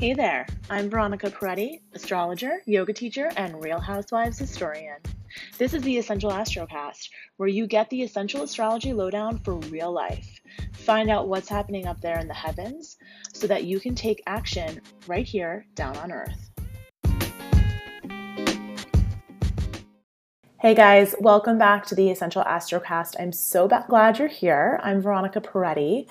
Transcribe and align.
Hey 0.00 0.14
there, 0.14 0.46
I'm 0.70 0.88
Veronica 0.88 1.30
Peretti, 1.30 1.82
astrologer, 1.92 2.62
yoga 2.64 2.94
teacher, 2.94 3.30
and 3.36 3.62
Real 3.62 3.78
Housewives 3.78 4.38
historian. 4.38 4.96
This 5.58 5.74
is 5.74 5.82
the 5.82 5.98
Essential 5.98 6.30
Astrocast, 6.30 7.10
where 7.36 7.50
you 7.50 7.66
get 7.66 7.90
the 7.90 8.02
essential 8.02 8.42
astrology 8.42 8.94
lowdown 8.94 9.40
for 9.40 9.56
real 9.56 9.92
life. 9.92 10.40
Find 10.72 11.10
out 11.10 11.28
what's 11.28 11.50
happening 11.50 11.86
up 11.86 12.00
there 12.00 12.18
in 12.18 12.28
the 12.28 12.32
heavens 12.32 12.96
so 13.34 13.46
that 13.48 13.64
you 13.64 13.78
can 13.78 13.94
take 13.94 14.22
action 14.26 14.80
right 15.06 15.26
here 15.26 15.66
down 15.74 15.94
on 15.98 16.12
Earth. 16.12 16.50
Hey 20.60 20.74
guys, 20.74 21.14
welcome 21.20 21.58
back 21.58 21.84
to 21.86 21.94
the 21.94 22.10
Essential 22.10 22.42
Astrocast. 22.44 23.16
I'm 23.20 23.32
so 23.32 23.68
glad 23.68 24.18
you're 24.18 24.28
here. 24.28 24.80
I'm 24.82 25.02
Veronica 25.02 25.42
Peretti. 25.42 26.06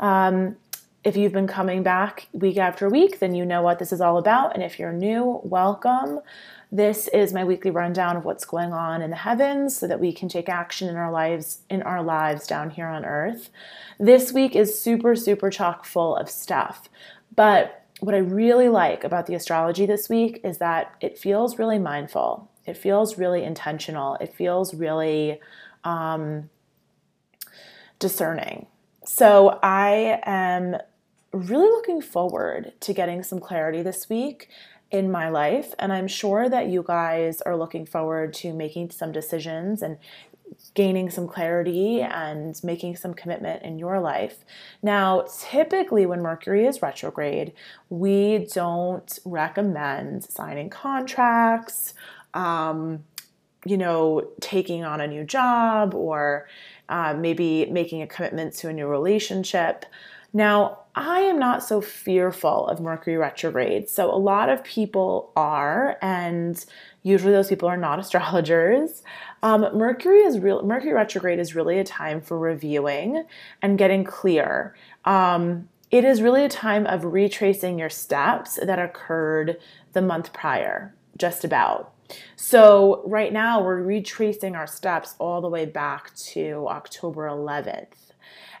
Um, 0.00 0.56
if 1.04 1.16
you've 1.18 1.32
been 1.32 1.46
coming 1.46 1.82
back 1.82 2.28
week 2.32 2.56
after 2.56 2.88
week, 2.88 3.18
then 3.18 3.34
you 3.34 3.44
know 3.44 3.60
what 3.60 3.78
this 3.78 3.92
is 3.92 4.00
all 4.00 4.16
about. 4.16 4.54
And 4.54 4.62
if 4.62 4.78
you're 4.78 4.92
new, 4.92 5.40
welcome. 5.44 6.20
This 6.72 7.08
is 7.08 7.32
my 7.32 7.44
weekly 7.44 7.70
rundown 7.70 8.16
of 8.16 8.24
what's 8.24 8.46
going 8.46 8.72
on 8.72 9.02
in 9.02 9.10
the 9.10 9.16
heavens 9.16 9.76
so 9.76 9.86
that 9.86 10.00
we 10.00 10.12
can 10.12 10.28
take 10.28 10.48
action 10.48 10.88
in 10.88 10.96
our 10.96 11.12
lives 11.12 11.58
in 11.68 11.82
our 11.82 12.02
lives 12.02 12.46
down 12.46 12.70
here 12.70 12.88
on 12.88 13.04
earth. 13.04 13.50
This 14.00 14.32
week 14.32 14.56
is 14.56 14.80
super 14.80 15.14
super 15.14 15.50
chock 15.50 15.84
full 15.84 16.16
of 16.16 16.30
stuff. 16.30 16.88
But 17.36 17.84
what 18.00 18.14
I 18.14 18.18
really 18.18 18.68
like 18.68 19.04
about 19.04 19.26
the 19.26 19.34
astrology 19.34 19.86
this 19.86 20.08
week 20.08 20.40
is 20.42 20.58
that 20.58 20.94
it 21.00 21.18
feels 21.18 21.58
really 21.58 21.78
mindful. 21.78 22.50
It 22.66 22.76
feels 22.76 23.18
really 23.18 23.44
intentional. 23.44 24.16
It 24.16 24.34
feels 24.34 24.74
really 24.74 25.38
um, 25.84 26.48
discerning. 27.98 28.66
So 29.06 29.58
I 29.62 30.20
am 30.24 30.78
really 31.34 31.68
looking 31.68 32.00
forward 32.00 32.72
to 32.80 32.92
getting 32.92 33.22
some 33.22 33.40
clarity 33.40 33.82
this 33.82 34.08
week 34.08 34.48
in 34.90 35.10
my 35.10 35.28
life. 35.28 35.74
And 35.78 35.92
I'm 35.92 36.06
sure 36.06 36.48
that 36.48 36.68
you 36.68 36.84
guys 36.86 37.40
are 37.42 37.56
looking 37.56 37.84
forward 37.86 38.32
to 38.34 38.52
making 38.52 38.90
some 38.90 39.12
decisions 39.12 39.82
and 39.82 39.98
gaining 40.74 41.10
some 41.10 41.26
clarity 41.26 42.00
and 42.00 42.62
making 42.62 42.96
some 42.96 43.14
commitment 43.14 43.62
in 43.62 43.78
your 43.78 44.00
life. 44.00 44.44
Now, 44.82 45.24
typically, 45.40 46.06
when 46.06 46.22
Mercury 46.22 46.66
is 46.66 46.82
retrograde, 46.82 47.52
we 47.88 48.46
don't 48.52 49.18
recommend 49.24 50.24
signing 50.24 50.70
contracts, 50.70 51.94
um, 52.34 53.04
you 53.64 53.76
know, 53.76 54.28
taking 54.40 54.84
on 54.84 55.00
a 55.00 55.06
new 55.06 55.24
job, 55.24 55.94
or 55.94 56.46
uh, 56.88 57.14
maybe 57.14 57.66
making 57.66 58.02
a 58.02 58.06
commitment 58.06 58.52
to 58.54 58.68
a 58.68 58.72
new 58.72 58.86
relationship. 58.86 59.86
Now, 60.36 60.80
I 60.96 61.20
am 61.20 61.38
not 61.38 61.62
so 61.62 61.80
fearful 61.80 62.66
of 62.66 62.80
Mercury 62.80 63.16
retrograde. 63.16 63.88
So, 63.88 64.12
a 64.12 64.18
lot 64.18 64.48
of 64.48 64.64
people 64.64 65.32
are, 65.36 65.96
and 66.02 66.62
usually 67.04 67.32
those 67.32 67.48
people 67.48 67.68
are 67.68 67.76
not 67.76 67.98
astrologers. 68.00 69.02
Um, 69.42 69.68
Mercury 69.74 70.20
is 70.20 70.40
real. 70.40 70.62
Mercury 70.64 70.92
retrograde 70.92 71.38
is 71.38 71.54
really 71.54 71.78
a 71.78 71.84
time 71.84 72.20
for 72.20 72.36
reviewing 72.36 73.24
and 73.62 73.78
getting 73.78 74.02
clear. 74.02 74.74
Um, 75.04 75.68
it 75.92 76.04
is 76.04 76.20
really 76.20 76.44
a 76.44 76.48
time 76.48 76.86
of 76.86 77.04
retracing 77.04 77.78
your 77.78 77.90
steps 77.90 78.58
that 78.60 78.80
occurred 78.80 79.58
the 79.92 80.02
month 80.02 80.32
prior, 80.32 80.92
just 81.16 81.44
about. 81.44 81.92
So, 82.34 83.02
right 83.06 83.32
now, 83.32 83.62
we're 83.62 83.82
retracing 83.82 84.56
our 84.56 84.66
steps 84.66 85.14
all 85.20 85.40
the 85.40 85.48
way 85.48 85.64
back 85.64 86.12
to 86.16 86.66
October 86.68 87.28
11th. 87.28 88.10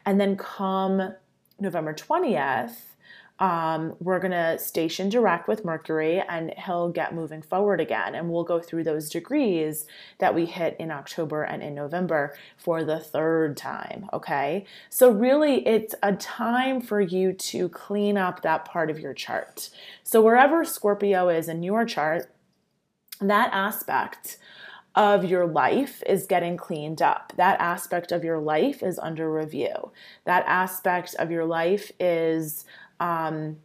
And 0.06 0.20
then 0.20 0.36
come 0.36 1.14
November 1.58 1.94
20th, 1.94 2.94
um, 3.40 3.96
we're 3.98 4.20
going 4.20 4.30
to 4.30 4.58
station 4.58 5.08
direct 5.08 5.48
with 5.48 5.64
Mercury 5.64 6.22
and 6.28 6.54
he'll 6.56 6.90
get 6.90 7.14
moving 7.14 7.42
forward 7.42 7.80
again. 7.80 8.14
And 8.14 8.30
we'll 8.30 8.44
go 8.44 8.60
through 8.60 8.84
those 8.84 9.10
degrees 9.10 9.86
that 10.18 10.34
we 10.34 10.46
hit 10.46 10.76
in 10.78 10.92
October 10.92 11.42
and 11.42 11.62
in 11.62 11.74
November 11.74 12.36
for 12.56 12.84
the 12.84 13.00
third 13.00 13.56
time. 13.56 14.08
Okay. 14.12 14.64
So, 14.88 15.10
really, 15.10 15.66
it's 15.66 15.94
a 16.02 16.12
time 16.14 16.80
for 16.80 17.00
you 17.00 17.32
to 17.32 17.68
clean 17.70 18.16
up 18.16 18.42
that 18.42 18.64
part 18.64 18.88
of 18.88 19.00
your 19.00 19.14
chart. 19.14 19.70
So, 20.04 20.22
wherever 20.22 20.64
Scorpio 20.64 21.28
is 21.28 21.48
in 21.48 21.64
your 21.64 21.84
chart, 21.84 22.30
that 23.20 23.50
aspect 23.52 24.38
of 24.94 25.24
your 25.24 25.46
life 25.46 26.02
is 26.06 26.26
getting 26.26 26.56
cleaned 26.56 27.02
up. 27.02 27.32
That 27.36 27.60
aspect 27.60 28.12
of 28.12 28.22
your 28.22 28.38
life 28.38 28.82
is 28.82 28.98
under 28.98 29.32
review. 29.32 29.90
That 30.24 30.44
aspect 30.46 31.16
of 31.18 31.30
your 31.30 31.44
life 31.44 31.90
is 31.98 32.64
um, 33.00 33.56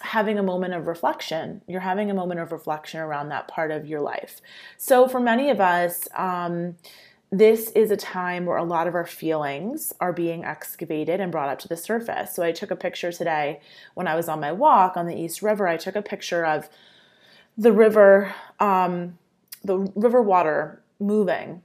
having 0.00 0.38
a 0.38 0.42
moment 0.42 0.74
of 0.74 0.86
reflection. 0.86 1.60
You're 1.66 1.80
having 1.80 2.10
a 2.10 2.14
moment 2.14 2.40
of 2.40 2.52
reflection 2.52 3.00
around 3.00 3.28
that 3.28 3.48
part 3.48 3.70
of 3.70 3.86
your 3.86 4.00
life. 4.00 4.40
So, 4.78 5.08
for 5.08 5.20
many 5.20 5.50
of 5.50 5.60
us, 5.60 6.08
um, 6.16 6.76
this 7.30 7.70
is 7.72 7.90
a 7.90 7.96
time 7.96 8.46
where 8.46 8.56
a 8.56 8.64
lot 8.64 8.86
of 8.86 8.94
our 8.94 9.06
feelings 9.06 9.92
are 10.00 10.14
being 10.14 10.42
excavated 10.42 11.20
and 11.20 11.30
brought 11.30 11.50
up 11.50 11.58
to 11.58 11.68
the 11.68 11.76
surface. 11.76 12.34
So, 12.34 12.42
I 12.42 12.52
took 12.52 12.70
a 12.70 12.76
picture 12.76 13.12
today 13.12 13.60
when 13.92 14.08
I 14.08 14.14
was 14.14 14.28
on 14.28 14.40
my 14.40 14.52
walk 14.52 14.96
on 14.96 15.06
the 15.06 15.20
East 15.20 15.42
River. 15.42 15.68
I 15.68 15.76
took 15.76 15.96
a 15.96 16.02
picture 16.02 16.46
of 16.46 16.70
the 17.58 17.72
river. 17.72 18.34
Um, 18.58 19.18
the 19.64 19.78
river 19.94 20.22
water 20.22 20.82
moving. 21.00 21.62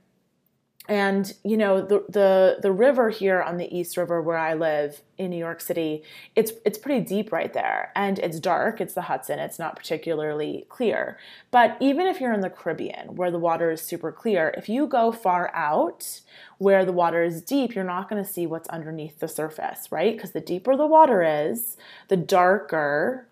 And 0.90 1.34
you 1.46 1.56
know 1.56 1.80
the 1.82 2.04
the 2.10 2.58
the 2.62 2.72
river 2.72 3.10
here 3.10 3.42
on 3.42 3.56
the 3.56 3.74
east 3.74 3.96
river 3.96 4.22
where 4.22 4.38
i 4.38 4.54
live 4.54 5.02
in 5.18 5.30
new 5.30 5.38
york 5.38 5.62
city 5.62 6.04
it's 6.36 6.52
it's 6.66 6.78
pretty 6.78 7.06
deep 7.06 7.32
right 7.32 7.54
there. 7.54 7.94
And 7.96 8.20
it's 8.20 8.38
dark 8.38 8.82
it's 8.82 8.94
the 8.94 9.04
hudson 9.04 9.40
it's 9.40 9.58
not 9.58 9.78
particularly 9.78 10.66
clear. 10.68 11.18
But 11.52 11.78
even 11.80 12.06
if 12.06 12.20
you're 12.20 12.34
in 12.34 12.42
the 12.42 12.50
caribbean 12.50 13.16
where 13.16 13.32
the 13.32 13.40
water 13.40 13.72
is 13.72 13.82
super 13.82 14.12
clear 14.12 14.54
if 14.58 14.68
you 14.68 14.86
go 14.86 15.14
far 15.14 15.56
out 15.56 16.20
where 16.58 16.84
the 16.84 16.92
water 16.92 17.24
is 17.24 17.42
deep 17.42 17.76
you're 17.76 17.86
not 17.86 18.10
going 18.10 18.22
to 18.22 18.30
see 18.30 18.46
what's 18.46 18.68
underneath 18.68 19.20
the 19.20 19.30
surface 19.30 19.90
right? 19.90 20.18
Because 20.18 20.32
the 20.32 20.42
deeper 20.42 20.76
the 20.76 20.86
water 20.86 21.24
is 21.24 21.78
the 22.10 22.18
darker 22.18 23.26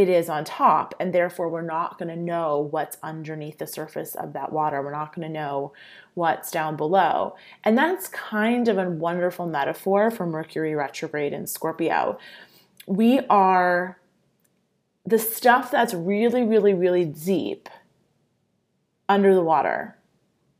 it 0.00 0.08
is 0.08 0.30
on 0.30 0.46
top, 0.46 0.94
and 0.98 1.12
therefore 1.12 1.50
we're 1.50 1.60
not 1.60 1.98
going 1.98 2.08
to 2.08 2.16
know 2.16 2.68
what's 2.70 2.96
underneath 3.02 3.58
the 3.58 3.66
surface 3.66 4.14
of 4.14 4.32
that 4.32 4.50
water. 4.50 4.80
We're 4.80 4.92
not 4.92 5.14
going 5.14 5.28
to 5.28 5.32
know 5.32 5.74
what's 6.14 6.50
down 6.50 6.74
below. 6.74 7.36
And 7.64 7.76
that's 7.76 8.08
kind 8.08 8.66
of 8.68 8.78
a 8.78 8.88
wonderful 8.88 9.44
metaphor 9.44 10.10
for 10.10 10.24
Mercury 10.24 10.74
retrograde 10.74 11.34
in 11.34 11.46
Scorpio. 11.46 12.18
We 12.86 13.20
are 13.28 13.98
the 15.04 15.18
stuff 15.18 15.70
that's 15.70 15.92
really, 15.92 16.44
really, 16.44 16.72
really 16.72 17.04
deep 17.04 17.68
under 19.06 19.34
the 19.34 19.42
water, 19.42 19.98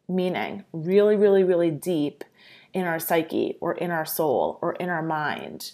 meaning 0.06 0.66
really, 0.74 1.16
really, 1.16 1.44
really 1.44 1.70
deep 1.70 2.24
in 2.74 2.84
our 2.84 2.98
psyche 2.98 3.56
or 3.62 3.72
in 3.72 3.90
our 3.90 4.04
soul 4.04 4.58
or 4.60 4.74
in 4.74 4.90
our 4.90 5.02
mind. 5.02 5.72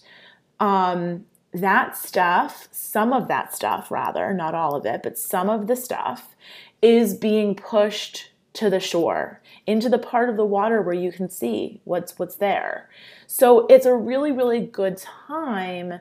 Um, 0.60 1.25
that 1.61 1.97
stuff, 1.97 2.69
some 2.71 3.12
of 3.12 3.28
that 3.28 3.55
stuff 3.55 3.91
rather, 3.91 4.34
not 4.34 4.55
all 4.55 4.75
of 4.75 4.84
it, 4.84 5.03
but 5.03 5.19
some 5.19 5.49
of 5.49 5.67
the 5.67 5.77
stuff 5.77 6.37
is 6.83 7.15
being 7.15 7.55
pushed 7.55 8.31
to 8.53 8.71
the 8.71 8.81
shore, 8.81 9.41
into 9.66 9.89
the 9.89 9.99
part 9.99 10.28
of 10.28 10.37
the 10.37 10.45
water 10.45 10.81
where 10.81 10.95
you 10.95 11.12
can 11.12 11.28
see 11.28 11.81
what's 11.84 12.19
what's 12.19 12.37
there. 12.37 12.89
So 13.27 13.66
it's 13.66 13.87
a 13.87 13.95
really 13.95 14.33
really 14.33 14.61
good 14.61 14.97
time 14.97 16.00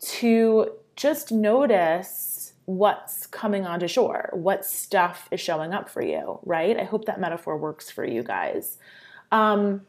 to 0.00 0.72
just 0.96 1.30
notice 1.30 2.52
what's 2.64 3.26
coming 3.26 3.66
onto 3.66 3.88
shore, 3.88 4.30
what 4.32 4.64
stuff 4.64 5.28
is 5.30 5.40
showing 5.40 5.72
up 5.72 5.88
for 5.88 6.02
you, 6.02 6.38
right? 6.44 6.78
I 6.78 6.84
hope 6.84 7.06
that 7.06 7.20
metaphor 7.20 7.56
works 7.56 7.90
for 7.90 8.04
you 8.04 8.22
guys. 8.22 8.78
Um, 9.30 9.82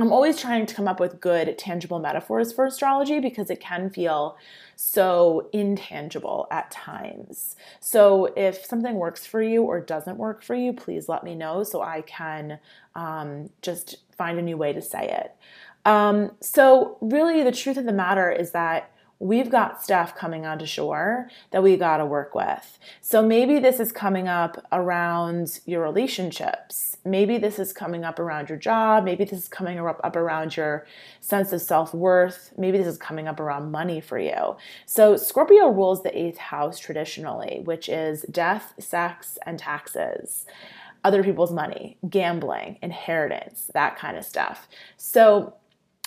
I'm 0.00 0.12
always 0.12 0.40
trying 0.40 0.64
to 0.66 0.74
come 0.74 0.86
up 0.86 1.00
with 1.00 1.20
good, 1.20 1.58
tangible 1.58 1.98
metaphors 1.98 2.52
for 2.52 2.66
astrology 2.66 3.18
because 3.18 3.50
it 3.50 3.58
can 3.58 3.90
feel 3.90 4.36
so 4.76 5.48
intangible 5.52 6.46
at 6.52 6.70
times. 6.70 7.56
So, 7.80 8.26
if 8.36 8.64
something 8.64 8.94
works 8.94 9.26
for 9.26 9.42
you 9.42 9.64
or 9.64 9.80
doesn't 9.80 10.16
work 10.16 10.44
for 10.44 10.54
you, 10.54 10.72
please 10.72 11.08
let 11.08 11.24
me 11.24 11.34
know 11.34 11.64
so 11.64 11.82
I 11.82 12.02
can 12.02 12.60
um, 12.94 13.50
just 13.60 13.96
find 14.16 14.38
a 14.38 14.42
new 14.42 14.56
way 14.56 14.72
to 14.72 14.80
say 14.80 15.10
it. 15.10 15.34
Um, 15.84 16.30
so, 16.40 16.96
really, 17.00 17.42
the 17.42 17.50
truth 17.50 17.76
of 17.76 17.84
the 17.84 17.92
matter 17.92 18.30
is 18.30 18.52
that 18.52 18.92
we've 19.20 19.50
got 19.50 19.82
stuff 19.82 20.14
coming 20.14 20.46
onto 20.46 20.64
shore 20.64 21.28
that 21.50 21.62
we 21.62 21.76
got 21.76 21.96
to 21.96 22.06
work 22.06 22.34
with. 22.34 22.78
So 23.00 23.20
maybe 23.20 23.58
this 23.58 23.80
is 23.80 23.90
coming 23.90 24.28
up 24.28 24.64
around 24.70 25.60
your 25.66 25.82
relationships. 25.82 26.96
Maybe 27.04 27.36
this 27.38 27.58
is 27.58 27.72
coming 27.72 28.04
up 28.04 28.20
around 28.20 28.48
your 28.48 28.58
job. 28.58 29.04
Maybe 29.04 29.24
this 29.24 29.40
is 29.40 29.48
coming 29.48 29.78
up, 29.80 30.00
up 30.04 30.14
around 30.14 30.56
your 30.56 30.86
sense 31.20 31.52
of 31.52 31.60
self 31.60 31.92
worth. 31.92 32.52
Maybe 32.56 32.78
this 32.78 32.86
is 32.86 32.98
coming 32.98 33.26
up 33.26 33.40
around 33.40 33.72
money 33.72 34.00
for 34.00 34.18
you. 34.18 34.56
So 34.86 35.16
Scorpio 35.16 35.68
rules 35.70 36.02
the 36.02 36.16
eighth 36.16 36.38
house 36.38 36.78
traditionally, 36.78 37.60
which 37.64 37.88
is 37.88 38.22
death, 38.30 38.74
sex, 38.78 39.38
and 39.44 39.58
taxes 39.58 40.46
other 41.04 41.22
people's 41.22 41.52
money, 41.52 41.96
gambling, 42.10 42.76
inheritance, 42.82 43.70
that 43.72 43.96
kind 43.96 44.16
of 44.16 44.24
stuff. 44.24 44.68
So 44.96 45.54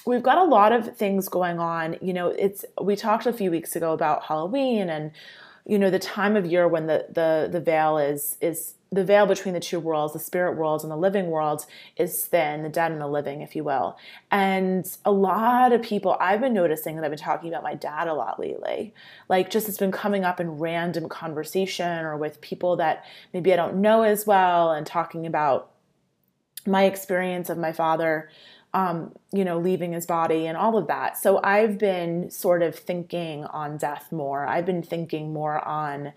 we've 0.06 0.24
got 0.24 0.38
a 0.38 0.44
lot 0.44 0.72
of 0.72 0.96
things 0.96 1.30
going 1.30 1.60
on. 1.60 1.98
You 2.02 2.14
know, 2.14 2.30
it's 2.30 2.66
we 2.82 2.96
talked 2.96 3.26
a 3.26 3.34
few 3.34 3.52
weeks 3.52 3.76
ago 3.76 3.94
about 3.94 4.24
Halloween 4.24 4.90
and 4.90 5.12
you 5.66 5.78
know 5.78 5.90
the 5.90 6.00
time 6.00 6.36
of 6.36 6.46
year 6.46 6.68
when 6.68 6.88
the 6.88 7.06
the 7.10 7.48
the 7.52 7.60
veil 7.60 7.98
is 7.98 8.38
is 8.42 8.74
the 8.94 9.06
veil 9.06 9.26
between 9.26 9.54
the 9.54 9.60
two 9.62 9.80
worlds, 9.80 10.12
the 10.12 10.20
spirit 10.20 10.58
world 10.58 10.84
and 10.84 10.92
the 10.92 10.98
living 10.98 11.28
world, 11.28 11.66
is 11.96 12.26
thin, 12.26 12.62
the 12.62 12.68
dead 12.68 12.92
and 12.92 13.00
the 13.00 13.08
living, 13.08 13.42
if 13.42 13.56
you 13.56 13.64
will. 13.64 13.98
And 14.30 14.86
a 15.06 15.12
lot 15.12 15.72
of 15.72 15.82
people, 15.82 16.18
I've 16.20 16.42
been 16.42 16.54
noticing 16.54 16.98
that 16.98 17.06
I've 17.06 17.12
been 17.12 17.18
talking 17.18 17.48
about 17.48 17.64
my 17.64 17.74
dad 17.74 18.10
a 18.10 18.14
lot 18.14 18.38
lately. 18.38 18.94
Like, 19.30 19.50
just 19.50 19.70
it's 19.70 19.78
been 19.78 19.94
coming 19.94 20.26
up 20.26 20.42
in 20.42 20.60
random 20.60 21.08
conversation 21.08 22.04
or 22.04 22.18
with 22.18 22.42
people 22.42 22.76
that 22.78 23.06
maybe 23.34 23.54
I 23.54 23.56
don't 23.56 23.78
know 23.78 24.02
as 24.02 24.28
well, 24.28 24.74
and 24.74 24.86
talking 24.86 25.26
about 25.26 25.72
my 26.68 26.84
experience 26.84 27.50
of 27.50 27.58
my 27.58 27.72
father 27.72 28.30
um, 28.74 29.12
you 29.34 29.44
know, 29.44 29.60
leaving 29.60 29.94
his 29.94 30.06
body 30.06 30.48
and 30.48 30.58
all 30.58 30.78
of 30.78 30.88
that. 30.88 31.18
So 31.18 31.42
I've 31.44 31.78
been 31.78 32.30
sort 32.30 32.62
of 32.62 32.76
thinking 32.76 33.44
on 33.46 33.78
death 33.78 34.12
more. 34.12 34.48
I've 34.48 34.66
been 34.66 34.84
thinking 34.84 35.34
more 35.34 35.66
on 35.68 36.14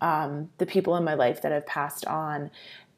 um, 0.00 0.50
the 0.58 0.66
people 0.66 0.96
in 0.96 1.04
my 1.04 1.14
life 1.14 1.42
that 1.42 1.52
have 1.52 1.66
passed 1.66 2.06
on. 2.06 2.50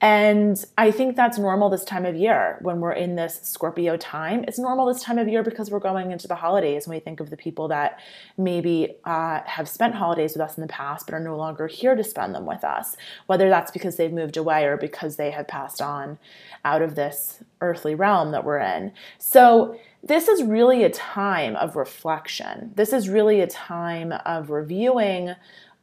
And 0.02 0.64
I 0.79 0.91
think 0.93 1.14
that's 1.14 1.37
normal 1.37 1.69
this 1.69 1.85
time 1.85 2.06
of 2.06 2.17
year 2.17 2.56
when 2.62 2.81
we're 2.81 2.93
in 2.93 3.17
this 3.17 3.38
Scorpio 3.43 3.99
time. 3.99 4.44
It's 4.49 4.58
normal 4.58 4.87
this 4.87 5.02
time 5.02 5.19
of 5.19 5.29
year 5.29 5.43
because 5.43 5.70
we're 5.70 5.79
going 5.79 6.11
into 6.11 6.26
the 6.26 6.37
holidays 6.37 6.87
and 6.87 6.94
we 6.94 7.00
think 7.00 7.20
of 7.20 7.29
the 7.29 7.37
people 7.37 7.69
that 7.69 8.00
maybe 8.38 8.97
uh, 9.05 9.41
have 9.44 9.69
spent 9.69 9.94
holidays 9.94 10.32
with 10.32 10.41
us 10.41 10.56
in 10.56 10.62
the 10.62 10.69
past 10.69 11.05
but 11.06 11.14
are 11.14 11.20
no 11.20 11.37
longer 11.37 11.67
here 11.67 11.94
to 11.94 12.02
spend 12.02 12.35
them 12.35 12.47
with 12.47 12.64
us, 12.64 12.97
whether 13.26 13.50
that's 13.50 13.70
because 13.70 13.97
they've 13.97 14.12
moved 14.12 14.38
away 14.38 14.64
or 14.64 14.79
because 14.79 15.17
they 15.17 15.31
have 15.31 15.47
passed 15.47 15.82
on 15.82 16.19
out 16.64 16.81
of 16.81 16.94
this 16.94 17.44
earthly 17.61 17.94
realm 17.94 18.31
that 18.32 18.44
we're 18.44 18.58
in. 18.58 18.93
So, 19.19 19.79
this 20.03 20.29
is 20.29 20.43
really 20.43 20.82
a 20.82 20.88
time 20.88 21.56
of 21.56 21.76
reflection. 21.76 22.73
This 22.75 22.94
is 22.94 23.11
really 23.11 23.43
a 23.43 23.46
time 23.46 24.14
of 24.25 24.49
reviewing 24.49 25.35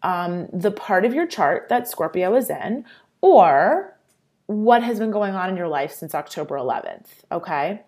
um, 0.01 0.47
the 0.51 0.71
part 0.71 1.05
of 1.05 1.13
your 1.13 1.27
chart 1.27 1.69
that 1.69 1.87
Scorpio 1.87 2.33
is 2.33 2.49
in, 2.49 2.83
or 3.21 3.95
what 4.47 4.81
has 4.81 4.99
been 4.99 5.11
going 5.11 5.35
on 5.35 5.49
in 5.49 5.57
your 5.57 5.67
life 5.67 5.93
since 5.93 6.15
October 6.15 6.55
11th. 6.55 7.07
Okay. 7.31 7.81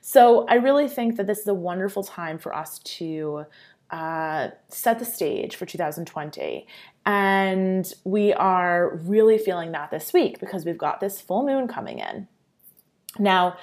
So 0.00 0.46
I 0.46 0.54
really 0.54 0.88
think 0.88 1.16
that 1.16 1.26
this 1.26 1.40
is 1.40 1.48
a 1.48 1.54
wonderful 1.54 2.02
time 2.02 2.38
for 2.38 2.54
us 2.54 2.78
to 2.80 3.46
uh, 3.90 4.48
set 4.68 4.98
the 4.98 5.04
stage 5.04 5.56
for 5.56 5.66
2020. 5.66 6.66
And 7.04 7.92
we 8.04 8.32
are 8.32 8.96
really 9.04 9.38
feeling 9.38 9.72
that 9.72 9.90
this 9.90 10.12
week 10.12 10.38
because 10.40 10.64
we've 10.64 10.78
got 10.78 11.00
this 11.00 11.20
full 11.20 11.44
moon 11.44 11.68
coming 11.68 11.98
in. 11.98 12.28
Now, 13.18 13.56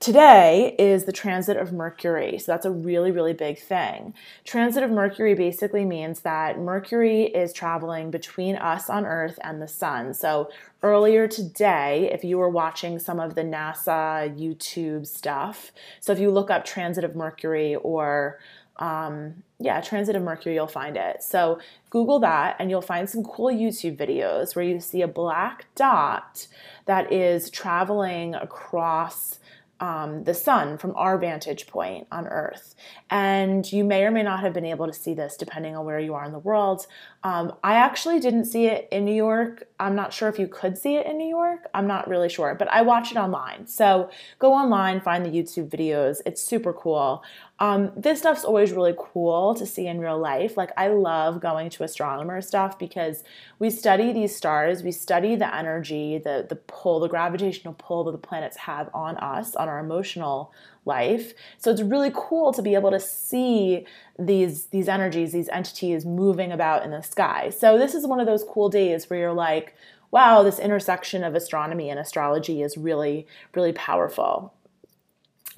Today 0.00 0.74
is 0.78 1.04
the 1.04 1.12
transit 1.12 1.58
of 1.58 1.74
Mercury. 1.74 2.38
So 2.38 2.52
that's 2.52 2.64
a 2.64 2.70
really, 2.70 3.10
really 3.10 3.34
big 3.34 3.58
thing. 3.58 4.14
Transit 4.46 4.82
of 4.82 4.90
Mercury 4.90 5.34
basically 5.34 5.84
means 5.84 6.20
that 6.20 6.58
Mercury 6.58 7.24
is 7.24 7.52
traveling 7.52 8.10
between 8.10 8.56
us 8.56 8.88
on 8.88 9.04
Earth 9.04 9.38
and 9.44 9.60
the 9.60 9.68
sun. 9.68 10.14
So 10.14 10.50
earlier 10.82 11.28
today, 11.28 12.08
if 12.14 12.24
you 12.24 12.38
were 12.38 12.48
watching 12.48 12.98
some 12.98 13.20
of 13.20 13.34
the 13.34 13.42
NASA 13.42 14.34
YouTube 14.40 15.06
stuff, 15.06 15.70
so 16.00 16.12
if 16.12 16.18
you 16.18 16.30
look 16.30 16.50
up 16.50 16.64
transit 16.64 17.04
of 17.04 17.14
Mercury 17.14 17.74
or 17.74 18.38
um, 18.78 19.42
yeah, 19.58 19.82
transit 19.82 20.16
of 20.16 20.22
Mercury, 20.22 20.54
you'll 20.54 20.66
find 20.66 20.96
it. 20.96 21.22
So 21.22 21.60
Google 21.90 22.20
that 22.20 22.56
and 22.58 22.70
you'll 22.70 22.80
find 22.80 23.10
some 23.10 23.22
cool 23.22 23.52
YouTube 23.52 23.98
videos 23.98 24.56
where 24.56 24.64
you 24.64 24.80
see 24.80 25.02
a 25.02 25.08
black 25.08 25.66
dot 25.74 26.46
that 26.86 27.12
is 27.12 27.50
traveling 27.50 28.34
across 28.34 29.39
um, 29.80 30.24
the 30.24 30.34
sun 30.34 30.78
from 30.78 30.94
our 30.96 31.18
vantage 31.18 31.66
point 31.66 32.06
on 32.12 32.26
Earth. 32.26 32.74
And 33.10 33.70
you 33.72 33.82
may 33.82 34.04
or 34.04 34.10
may 34.10 34.22
not 34.22 34.40
have 34.40 34.52
been 34.52 34.66
able 34.66 34.86
to 34.86 34.92
see 34.92 35.14
this 35.14 35.36
depending 35.36 35.74
on 35.74 35.84
where 35.84 35.98
you 35.98 36.14
are 36.14 36.24
in 36.24 36.32
the 36.32 36.38
world. 36.38 36.86
Um, 37.22 37.52
I 37.62 37.74
actually 37.74 38.18
didn't 38.18 38.46
see 38.46 38.66
it 38.66 38.88
in 38.90 39.04
New 39.04 39.14
York. 39.14 39.68
I'm 39.78 39.94
not 39.94 40.14
sure 40.14 40.30
if 40.30 40.38
you 40.38 40.48
could 40.48 40.78
see 40.78 40.96
it 40.96 41.06
in 41.06 41.18
New 41.18 41.28
York. 41.28 41.68
I'm 41.74 41.86
not 41.86 42.08
really 42.08 42.30
sure, 42.30 42.54
but 42.54 42.68
I 42.68 42.80
watched 42.80 43.12
it 43.12 43.18
online. 43.18 43.66
So 43.66 44.08
go 44.38 44.54
online, 44.54 45.02
find 45.02 45.24
the 45.24 45.28
YouTube 45.28 45.68
videos. 45.68 46.22
It's 46.24 46.42
super 46.42 46.72
cool. 46.72 47.22
Um, 47.58 47.92
this 47.94 48.20
stuff's 48.20 48.42
always 48.42 48.72
really 48.72 48.94
cool 48.98 49.54
to 49.56 49.66
see 49.66 49.86
in 49.86 50.00
real 50.00 50.18
life. 50.18 50.56
Like, 50.56 50.70
I 50.78 50.88
love 50.88 51.42
going 51.42 51.68
to 51.70 51.84
astronomer 51.84 52.40
stuff 52.40 52.78
because 52.78 53.22
we 53.58 53.68
study 53.68 54.14
these 54.14 54.34
stars, 54.34 54.82
we 54.82 54.92
study 54.92 55.36
the 55.36 55.54
energy, 55.54 56.16
the, 56.16 56.46
the 56.48 56.56
pull, 56.56 57.00
the 57.00 57.08
gravitational 57.08 57.74
pull 57.74 58.04
that 58.04 58.12
the 58.12 58.18
planets 58.18 58.56
have 58.56 58.88
on 58.94 59.18
us, 59.18 59.54
on 59.56 59.68
our 59.68 59.78
emotional 59.78 60.54
life. 60.84 61.34
So 61.58 61.70
it's 61.70 61.82
really 61.82 62.10
cool 62.14 62.52
to 62.52 62.62
be 62.62 62.74
able 62.74 62.90
to 62.90 63.00
see 63.00 63.86
these 64.18 64.66
these 64.66 64.88
energies, 64.88 65.32
these 65.32 65.48
entities 65.48 66.04
moving 66.04 66.52
about 66.52 66.84
in 66.84 66.90
the 66.90 67.02
sky. 67.02 67.50
So 67.50 67.78
this 67.78 67.94
is 67.94 68.06
one 68.06 68.20
of 68.20 68.26
those 68.26 68.44
cool 68.44 68.68
days 68.68 69.08
where 69.08 69.18
you're 69.18 69.32
like, 69.32 69.74
wow, 70.10 70.42
this 70.42 70.58
intersection 70.58 71.22
of 71.22 71.34
astronomy 71.34 71.90
and 71.90 71.98
astrology 71.98 72.62
is 72.62 72.76
really 72.76 73.26
really 73.54 73.72
powerful. 73.72 74.54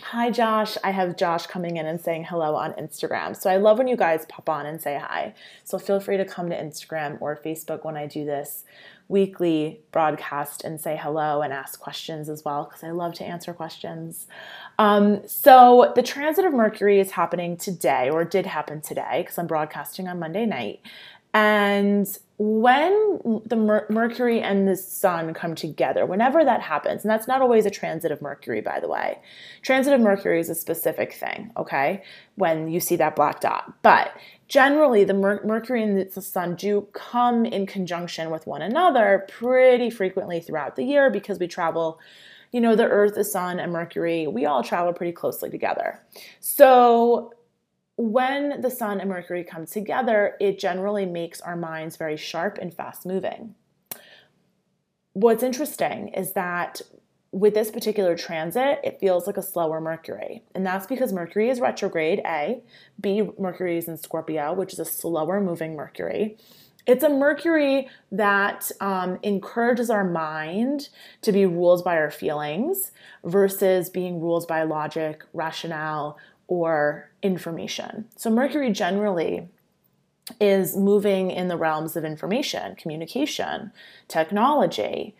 Hi, 0.00 0.30
Josh. 0.30 0.76
I 0.82 0.90
have 0.90 1.16
Josh 1.16 1.46
coming 1.46 1.76
in 1.76 1.86
and 1.86 2.00
saying 2.00 2.24
hello 2.24 2.56
on 2.56 2.72
Instagram. 2.72 3.40
So 3.40 3.48
I 3.48 3.58
love 3.58 3.78
when 3.78 3.86
you 3.86 3.96
guys 3.96 4.26
pop 4.26 4.48
on 4.48 4.66
and 4.66 4.80
say 4.80 4.98
hi. 4.98 5.34
So 5.64 5.78
feel 5.78 6.00
free 6.00 6.16
to 6.16 6.24
come 6.24 6.48
to 6.50 6.60
Instagram 6.60 7.20
or 7.20 7.36
Facebook 7.36 7.84
when 7.84 7.96
I 7.96 8.06
do 8.06 8.24
this 8.24 8.64
weekly 9.08 9.80
broadcast 9.92 10.64
and 10.64 10.80
say 10.80 10.96
hello 10.96 11.42
and 11.42 11.52
ask 11.52 11.78
questions 11.80 12.28
as 12.28 12.44
well 12.44 12.64
because 12.64 12.82
I 12.82 12.90
love 12.90 13.14
to 13.14 13.24
answer 13.24 13.52
questions. 13.52 14.26
Um, 14.78 15.26
so 15.26 15.92
the 15.94 16.02
transit 16.02 16.44
of 16.44 16.52
Mercury 16.52 16.98
is 16.98 17.12
happening 17.12 17.56
today, 17.56 18.10
or 18.10 18.24
did 18.24 18.46
happen 18.46 18.80
today 18.80 19.22
because 19.22 19.38
I'm 19.38 19.46
broadcasting 19.46 20.08
on 20.08 20.18
Monday 20.18 20.46
night. 20.46 20.80
And 21.34 22.06
when 22.44 23.40
the 23.46 23.54
Mer- 23.54 23.86
Mercury 23.88 24.40
and 24.40 24.66
the 24.66 24.74
Sun 24.74 25.32
come 25.32 25.54
together, 25.54 26.04
whenever 26.04 26.44
that 26.44 26.60
happens, 26.60 27.04
and 27.04 27.10
that's 27.10 27.28
not 27.28 27.40
always 27.40 27.66
a 27.66 27.70
transit 27.70 28.10
of 28.10 28.20
Mercury, 28.20 28.60
by 28.60 28.80
the 28.80 28.88
way. 28.88 29.20
Transit 29.62 29.92
of 29.92 30.00
Mercury 30.00 30.40
is 30.40 30.50
a 30.50 30.56
specific 30.56 31.12
thing, 31.12 31.52
okay? 31.56 32.02
When 32.34 32.68
you 32.68 32.80
see 32.80 32.96
that 32.96 33.14
black 33.14 33.40
dot. 33.40 33.72
But 33.82 34.16
generally, 34.48 35.04
the 35.04 35.14
Mer- 35.14 35.40
Mercury 35.44 35.84
and 35.84 35.96
the 35.96 36.20
Sun 36.20 36.56
do 36.56 36.88
come 36.92 37.44
in 37.44 37.64
conjunction 37.64 38.28
with 38.28 38.44
one 38.48 38.62
another 38.62 39.24
pretty 39.28 39.88
frequently 39.88 40.40
throughout 40.40 40.74
the 40.74 40.84
year 40.84 41.10
because 41.10 41.38
we 41.38 41.46
travel 41.46 42.00
you 42.50 42.60
know, 42.60 42.76
the 42.76 42.84
Earth, 42.84 43.14
the 43.14 43.24
Sun, 43.24 43.60
and 43.60 43.72
Mercury, 43.72 44.26
we 44.26 44.44
all 44.44 44.62
travel 44.62 44.92
pretty 44.92 45.12
closely 45.12 45.48
together. 45.48 45.98
So 46.40 47.32
when 47.96 48.60
the 48.60 48.70
sun 48.70 49.00
and 49.00 49.10
Mercury 49.10 49.44
come 49.44 49.66
together, 49.66 50.36
it 50.40 50.58
generally 50.58 51.06
makes 51.06 51.40
our 51.40 51.56
minds 51.56 51.96
very 51.96 52.16
sharp 52.16 52.58
and 52.60 52.72
fast 52.72 53.04
moving. 53.06 53.54
What's 55.12 55.42
interesting 55.42 56.08
is 56.08 56.32
that 56.32 56.80
with 57.32 57.54
this 57.54 57.70
particular 57.70 58.16
transit, 58.16 58.78
it 58.84 59.00
feels 59.00 59.26
like 59.26 59.38
a 59.38 59.42
slower 59.42 59.80
Mercury. 59.80 60.42
And 60.54 60.64
that's 60.64 60.86
because 60.86 61.12
Mercury 61.12 61.48
is 61.48 61.60
retrograde, 61.60 62.20
A. 62.26 62.62
B, 63.00 63.30
Mercury 63.38 63.78
is 63.78 63.88
in 63.88 63.96
Scorpio, 63.96 64.52
which 64.52 64.72
is 64.72 64.78
a 64.78 64.84
slower 64.84 65.40
moving 65.40 65.74
Mercury. 65.74 66.36
It's 66.86 67.04
a 67.04 67.08
Mercury 67.08 67.88
that 68.10 68.70
um, 68.80 69.18
encourages 69.22 69.88
our 69.88 70.04
mind 70.04 70.88
to 71.22 71.32
be 71.32 71.46
ruled 71.46 71.84
by 71.84 71.96
our 71.96 72.10
feelings 72.10 72.90
versus 73.24 73.88
being 73.88 74.20
ruled 74.20 74.48
by 74.48 74.64
logic, 74.64 75.22
rationale, 75.32 76.18
or 76.48 77.10
information. 77.22 78.06
So, 78.16 78.30
Mercury 78.30 78.72
generally 78.72 79.48
is 80.40 80.76
moving 80.76 81.30
in 81.30 81.48
the 81.48 81.56
realms 81.56 81.96
of 81.96 82.04
information, 82.04 82.76
communication, 82.76 83.72
technology. 84.08 85.14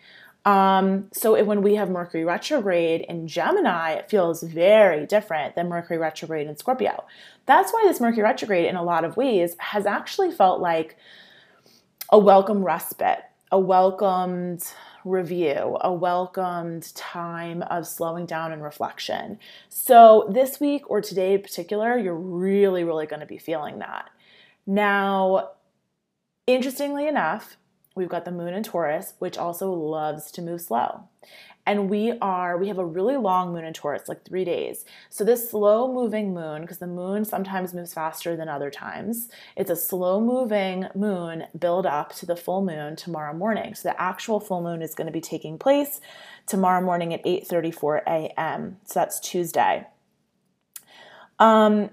Um, 0.45 1.09
so 1.13 1.41
when 1.43 1.61
we 1.61 1.75
have 1.75 1.89
Mercury 1.89 2.25
retrograde 2.25 3.01
in 3.01 3.27
Gemini, 3.27 3.93
it 3.93 4.09
feels 4.09 4.43
very 4.43 5.05
different 5.05 5.55
than 5.55 5.69
Mercury 5.69 5.97
retrograde 5.97 6.47
in 6.47 6.57
Scorpio. 6.57 7.05
That's 7.45 7.71
why 7.71 7.83
this 7.85 8.01
Mercury 8.01 8.23
retrograde, 8.23 8.65
in 8.65 8.75
a 8.75 8.83
lot 8.83 9.05
of 9.05 9.15
ways, 9.15 9.55
has 9.59 9.85
actually 9.85 10.31
felt 10.31 10.59
like 10.59 10.97
a 12.11 12.19
welcome 12.19 12.63
respite, 12.63 13.23
a 13.51 13.59
welcomed 13.59 14.63
review, 15.05 15.77
a 15.81 15.93
welcomed 15.93 16.93
time 16.95 17.61
of 17.63 17.87
slowing 17.87 18.25
down 18.25 18.51
and 18.51 18.63
reflection. 18.63 19.39
So, 19.69 20.27
this 20.29 20.59
week 20.59 20.89
or 20.89 21.01
today 21.01 21.33
in 21.33 21.41
particular, 21.41 21.97
you're 21.97 22.15
really, 22.15 22.83
really 22.83 23.05
going 23.05 23.19
to 23.19 23.25
be 23.25 23.37
feeling 23.37 23.79
that. 23.79 24.09
Now, 24.65 25.51
interestingly 26.47 27.07
enough, 27.07 27.57
we've 27.95 28.09
got 28.09 28.25
the 28.25 28.31
moon 28.31 28.53
in 28.53 28.63
Taurus, 28.63 29.13
which 29.19 29.37
also 29.37 29.71
loves 29.71 30.31
to 30.31 30.41
move 30.41 30.61
slow 30.61 31.03
and 31.65 31.89
we 31.89 32.13
are 32.21 32.57
we 32.57 32.67
have 32.67 32.77
a 32.77 32.85
really 32.85 33.17
long 33.17 33.53
moon 33.53 33.63
in 33.63 33.73
Taurus, 33.73 34.09
like 34.09 34.25
three 34.25 34.43
days. 34.43 34.85
So 35.09 35.23
this 35.23 35.49
slow 35.49 35.91
moving 35.91 36.33
moon, 36.33 36.61
because 36.61 36.79
the 36.79 36.87
moon 36.87 37.25
sometimes 37.25 37.73
moves 37.73 37.93
faster 37.93 38.35
than 38.35 38.49
other 38.49 38.69
times, 38.69 39.29
it's 39.55 39.69
a 39.69 39.75
slow 39.75 40.19
moving 40.19 40.87
moon 40.95 41.45
build 41.57 41.85
up 41.85 42.13
to 42.15 42.25
the 42.25 42.35
full 42.35 42.63
moon 42.63 42.95
tomorrow 42.95 43.33
morning. 43.33 43.75
So 43.75 43.89
the 43.89 44.01
actual 44.01 44.39
full 44.39 44.61
moon 44.61 44.81
is 44.81 44.93
going 44.93 45.07
to 45.07 45.13
be 45.13 45.21
taking 45.21 45.57
place 45.57 46.01
tomorrow 46.47 46.81
morning 46.81 47.13
at 47.13 47.23
8:34 47.23 48.01
a.m. 48.07 48.77
So 48.85 48.99
that's 48.99 49.19
Tuesday. 49.19 49.87
Um, 51.39 51.89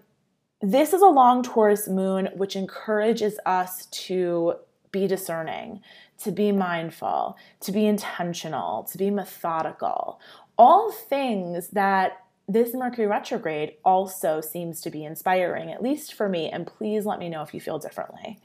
this 0.60 0.92
is 0.92 1.00
a 1.00 1.06
long 1.06 1.42
Taurus 1.42 1.88
moon, 1.88 2.28
which 2.34 2.54
encourages 2.54 3.38
us 3.46 3.86
to 3.86 4.56
be 4.92 5.06
discerning, 5.06 5.80
to 6.22 6.30
be 6.30 6.52
mindful, 6.52 7.36
to 7.60 7.72
be 7.72 7.86
intentional, 7.86 8.84
to 8.84 8.98
be 8.98 9.10
methodical. 9.10 10.20
All 10.58 10.92
things 10.92 11.68
that 11.68 12.24
this 12.46 12.74
Mercury 12.74 13.06
retrograde 13.06 13.74
also 13.84 14.40
seems 14.40 14.80
to 14.82 14.90
be 14.90 15.04
inspiring, 15.04 15.70
at 15.70 15.82
least 15.82 16.14
for 16.14 16.28
me. 16.28 16.50
And 16.50 16.66
please 16.66 17.06
let 17.06 17.18
me 17.18 17.28
know 17.28 17.42
if 17.42 17.54
you 17.54 17.60
feel 17.60 17.78
differently. 17.78 18.40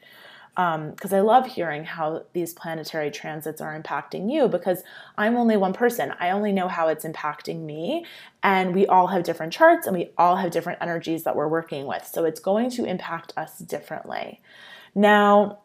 Because 0.55 1.11
um, 1.11 1.17
I 1.17 1.19
love 1.19 1.47
hearing 1.47 1.83
how 1.83 2.23
these 2.31 2.53
planetary 2.53 3.11
transits 3.11 3.59
are 3.59 3.77
impacting 3.77 4.31
you 4.31 4.47
because 4.47 4.83
I'm 5.17 5.35
only 5.35 5.57
one 5.57 5.73
person. 5.73 6.13
I 6.17 6.29
only 6.29 6.53
know 6.53 6.69
how 6.69 6.87
it's 6.87 7.03
impacting 7.03 7.65
me. 7.65 8.05
And 8.41 8.73
we 8.73 8.85
all 8.87 9.07
have 9.07 9.23
different 9.23 9.51
charts 9.51 9.85
and 9.85 9.97
we 9.97 10.11
all 10.17 10.37
have 10.37 10.51
different 10.51 10.81
energies 10.81 11.23
that 11.23 11.35
we're 11.35 11.49
working 11.49 11.87
with. 11.87 12.07
So 12.07 12.23
it's 12.23 12.39
going 12.39 12.69
to 12.71 12.85
impact 12.85 13.33
us 13.35 13.57
differently. 13.59 14.39
Now, 14.93 15.59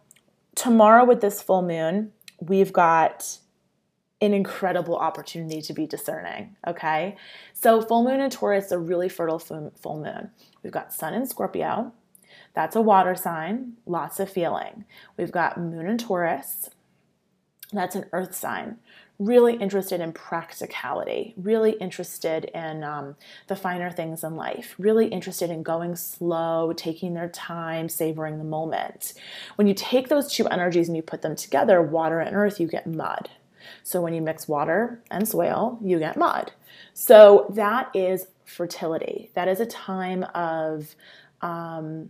tomorrow 0.54 1.04
with 1.04 1.21
this 1.21 1.42
full 1.42 1.62
moon, 1.62 2.12
we've 2.40 2.73
got 2.73 3.38
an 4.21 4.35
incredible 4.35 4.97
opportunity 4.97 5.62
to 5.62 5.73
be 5.73 5.87
discerning. 5.87 6.57
Okay. 6.66 7.16
So, 7.54 7.80
full 7.80 8.04
moon 8.04 8.21
in 8.21 8.30
Taurus 8.30 8.66
is 8.66 8.73
a 8.73 8.78
really 8.78 9.09
fertile 9.09 9.38
full 9.38 10.02
moon. 10.02 10.30
We've 10.62 10.73
got 10.73 10.92
sun 10.92 11.14
in 11.14 11.26
Scorpio. 11.26 11.92
That's 12.54 12.76
a 12.76 12.80
water 12.80 13.14
sign, 13.14 13.75
lots 13.87 14.21
of 14.21 14.30
feeling. 14.30 14.85
We've 15.16 15.33
got 15.33 15.59
moon 15.59 15.88
in 15.88 15.99
Taurus. 15.99 16.71
That's 17.73 17.95
an 17.95 18.07
earth 18.12 18.35
sign. 18.35 18.78
Really 19.21 19.55
interested 19.57 20.00
in 20.00 20.15
practicality, 20.15 21.35
really 21.37 21.73
interested 21.73 22.47
in 22.47 22.83
um, 22.83 23.17
the 23.49 23.55
finer 23.55 23.91
things 23.91 24.25
in 24.25 24.35
life, 24.35 24.75
really 24.79 25.09
interested 25.09 25.50
in 25.50 25.62
going 25.62 25.95
slow, 25.95 26.73
taking 26.75 27.12
their 27.12 27.29
time, 27.29 27.91
savoring 27.91 28.39
the 28.39 28.45
moment. 28.45 29.12
When 29.57 29.67
you 29.67 29.75
take 29.75 30.09
those 30.09 30.33
two 30.33 30.47
energies 30.49 30.89
and 30.89 30.97
you 30.97 31.03
put 31.03 31.21
them 31.21 31.37
together, 31.37 31.83
water 31.83 32.21
and 32.21 32.35
earth, 32.35 32.59
you 32.59 32.67
get 32.67 32.87
mud. 32.87 33.29
So 33.83 34.00
when 34.00 34.15
you 34.15 34.23
mix 34.23 34.49
water 34.49 35.03
and 35.11 35.29
soil, 35.29 35.79
you 35.83 35.99
get 35.99 36.17
mud. 36.17 36.53
So 36.95 37.47
that 37.50 37.91
is 37.95 38.27
fertility. 38.47 39.31
That 39.35 39.49
is 39.49 39.61
a 39.61 39.67
time 39.67 40.25
of 40.35 40.95
um, 41.43 42.09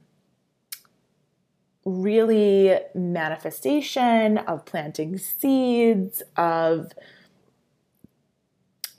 really 1.84 2.78
manifestation, 2.94 4.38
of 4.38 4.64
planting 4.64 5.18
seeds, 5.18 6.22
of 6.36 6.92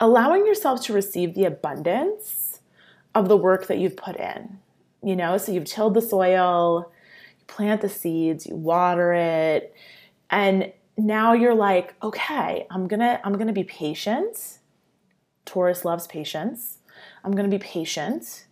allowing 0.00 0.46
yourself 0.46 0.82
to 0.84 0.92
receive 0.92 1.34
the 1.34 1.44
abundance 1.44 2.60
of 3.14 3.28
the 3.28 3.36
work 3.36 3.66
that 3.68 3.78
you've 3.78 3.96
put 3.96 4.16
in. 4.16 4.58
You 5.02 5.16
know, 5.16 5.36
so 5.36 5.52
you've 5.52 5.64
tilled 5.64 5.94
the 5.94 6.02
soil, 6.02 6.92
you 7.38 7.44
plant 7.46 7.80
the 7.80 7.88
seeds, 7.88 8.46
you 8.46 8.56
water 8.56 9.12
it, 9.12 9.74
and 10.30 10.72
now 10.96 11.32
you're 11.32 11.54
like, 11.54 11.94
okay, 12.02 12.66
I'm 12.70 12.86
gonna 12.86 13.20
I'm 13.24 13.36
gonna 13.36 13.52
be 13.52 13.64
patient. 13.64 14.58
Taurus 15.44 15.84
loves 15.84 16.06
patience. 16.06 16.78
I'm 17.24 17.32
gonna 17.32 17.48
be 17.48 17.58
patient 17.58 18.46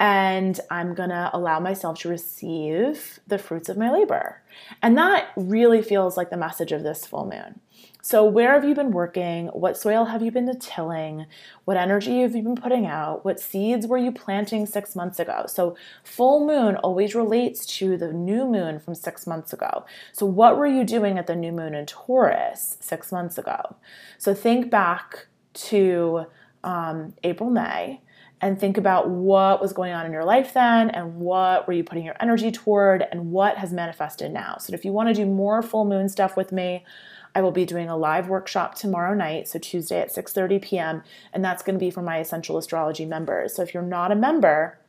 and 0.00 0.58
I'm 0.70 0.94
gonna 0.94 1.30
allow 1.34 1.60
myself 1.60 1.98
to 2.00 2.08
receive 2.08 3.20
the 3.26 3.36
fruits 3.36 3.68
of 3.68 3.76
my 3.76 3.92
labor. 3.92 4.42
And 4.82 4.96
that 4.96 5.28
really 5.36 5.82
feels 5.82 6.16
like 6.16 6.30
the 6.30 6.38
message 6.38 6.72
of 6.72 6.82
this 6.82 7.04
full 7.04 7.26
moon. 7.26 7.60
So, 8.00 8.24
where 8.24 8.54
have 8.54 8.64
you 8.64 8.74
been 8.74 8.92
working? 8.92 9.48
What 9.48 9.76
soil 9.76 10.06
have 10.06 10.22
you 10.22 10.30
been 10.30 10.58
tilling? 10.58 11.26
What 11.66 11.76
energy 11.76 12.22
have 12.22 12.34
you 12.34 12.42
been 12.42 12.56
putting 12.56 12.86
out? 12.86 13.26
What 13.26 13.40
seeds 13.40 13.86
were 13.86 13.98
you 13.98 14.10
planting 14.10 14.64
six 14.64 14.96
months 14.96 15.20
ago? 15.20 15.44
So, 15.46 15.76
full 16.02 16.46
moon 16.46 16.76
always 16.76 17.14
relates 17.14 17.66
to 17.78 17.98
the 17.98 18.10
new 18.10 18.46
moon 18.46 18.78
from 18.78 18.94
six 18.94 19.26
months 19.26 19.52
ago. 19.52 19.84
So, 20.12 20.24
what 20.24 20.56
were 20.56 20.66
you 20.66 20.82
doing 20.82 21.18
at 21.18 21.26
the 21.26 21.36
new 21.36 21.52
moon 21.52 21.74
in 21.74 21.84
Taurus 21.84 22.78
six 22.80 23.12
months 23.12 23.36
ago? 23.36 23.76
So, 24.16 24.34
think 24.34 24.70
back 24.70 25.26
to 25.52 26.24
um, 26.64 27.12
April, 27.22 27.50
May 27.50 28.00
and 28.40 28.58
think 28.58 28.78
about 28.78 29.08
what 29.08 29.60
was 29.60 29.72
going 29.72 29.92
on 29.92 30.06
in 30.06 30.12
your 30.12 30.24
life 30.24 30.54
then 30.54 30.90
and 30.90 31.16
what 31.16 31.66
were 31.66 31.74
you 31.74 31.84
putting 31.84 32.04
your 32.04 32.16
energy 32.20 32.50
toward 32.50 33.06
and 33.10 33.30
what 33.30 33.58
has 33.58 33.72
manifested 33.72 34.32
now. 34.32 34.56
So 34.58 34.72
if 34.72 34.84
you 34.84 34.92
want 34.92 35.08
to 35.08 35.14
do 35.14 35.26
more 35.26 35.62
full 35.62 35.84
moon 35.84 36.08
stuff 36.08 36.36
with 36.36 36.50
me, 36.50 36.84
I 37.34 37.42
will 37.42 37.52
be 37.52 37.64
doing 37.64 37.88
a 37.88 37.96
live 37.96 38.28
workshop 38.28 38.74
tomorrow 38.74 39.14
night, 39.14 39.46
so 39.46 39.60
Tuesday 39.60 40.00
at 40.00 40.12
6:30 40.12 40.62
p.m., 40.62 41.02
and 41.32 41.44
that's 41.44 41.62
going 41.62 41.78
to 41.78 41.84
be 41.84 41.90
for 41.90 42.02
my 42.02 42.18
essential 42.18 42.58
astrology 42.58 43.04
members. 43.04 43.54
So 43.54 43.62
if 43.62 43.72
you're 43.72 43.84
not 43.84 44.10
a 44.10 44.16
member, 44.16 44.79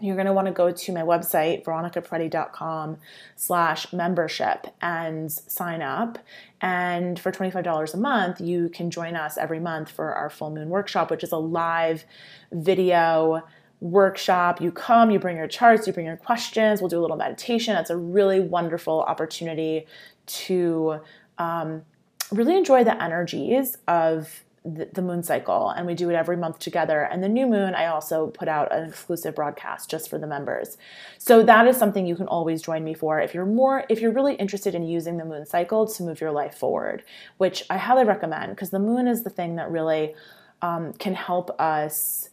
you're 0.00 0.14
going 0.14 0.26
to 0.26 0.32
want 0.32 0.46
to 0.46 0.52
go 0.52 0.70
to 0.70 0.92
my 0.92 1.02
website 1.02 1.64
veronicaperetti.com 1.64 2.98
slash 3.36 3.92
membership 3.92 4.66
and 4.80 5.30
sign 5.32 5.82
up. 5.82 6.18
And 6.60 7.18
for 7.18 7.32
$25 7.32 7.94
a 7.94 7.96
month 7.96 8.40
you 8.40 8.68
can 8.68 8.90
join 8.90 9.16
us 9.16 9.36
every 9.36 9.60
month 9.60 9.90
for 9.90 10.14
our 10.14 10.30
full 10.30 10.50
moon 10.50 10.68
workshop 10.68 11.10
which 11.10 11.24
is 11.24 11.32
a 11.32 11.38
live 11.38 12.04
video 12.52 13.42
workshop. 13.80 14.60
You 14.60 14.72
come 14.72 15.10
you 15.10 15.18
bring 15.18 15.36
your 15.36 15.48
charts 15.48 15.86
you 15.86 15.92
bring 15.92 16.06
your 16.06 16.16
questions 16.16 16.80
we'll 16.80 16.88
do 16.88 16.98
a 16.98 17.02
little 17.02 17.16
meditation. 17.16 17.76
It's 17.76 17.90
a 17.90 17.96
really 17.96 18.40
wonderful 18.40 19.02
opportunity 19.02 19.86
to 20.26 21.00
um, 21.38 21.82
really 22.30 22.56
enjoy 22.56 22.84
the 22.84 23.02
energies 23.02 23.76
of 23.86 24.44
the, 24.64 25.02
moon 25.02 25.22
cycle 25.22 25.70
and 25.70 25.86
we 25.86 25.94
do 25.94 26.10
it 26.10 26.14
every 26.14 26.36
month 26.36 26.58
together 26.58 27.02
and 27.02 27.22
the 27.22 27.28
new 27.28 27.46
moon 27.46 27.74
i 27.74 27.86
also 27.86 28.26
put 28.26 28.48
out 28.48 28.70
an 28.72 28.88
exclusive 28.88 29.34
broadcast 29.34 29.88
just 29.88 30.10
for 30.10 30.18
the 30.18 30.26
members 30.26 30.76
so 31.16 31.42
that 31.42 31.66
is 31.66 31.76
something 31.76 32.06
you 32.06 32.16
can 32.16 32.26
always 32.26 32.60
join 32.60 32.84
me 32.84 32.92
for 32.92 33.20
if 33.20 33.32
you're 33.32 33.46
more 33.46 33.84
if 33.88 34.00
you're 34.00 34.12
really 34.12 34.34
interested 34.34 34.74
in 34.74 34.82
using 34.82 35.16
the 35.16 35.24
moon 35.24 35.46
cycle 35.46 35.86
to 35.86 36.02
move 36.02 36.20
your 36.20 36.32
life 36.32 36.54
forward 36.54 37.02
which 37.38 37.64
i 37.70 37.78
highly 37.78 38.04
recommend 38.04 38.50
because 38.50 38.70
the 38.70 38.78
moon 38.78 39.06
is 39.06 39.22
the 39.22 39.30
thing 39.30 39.56
that 39.56 39.70
really 39.70 40.14
um, 40.60 40.92
can 40.94 41.14
help 41.14 41.58
us 41.60 42.30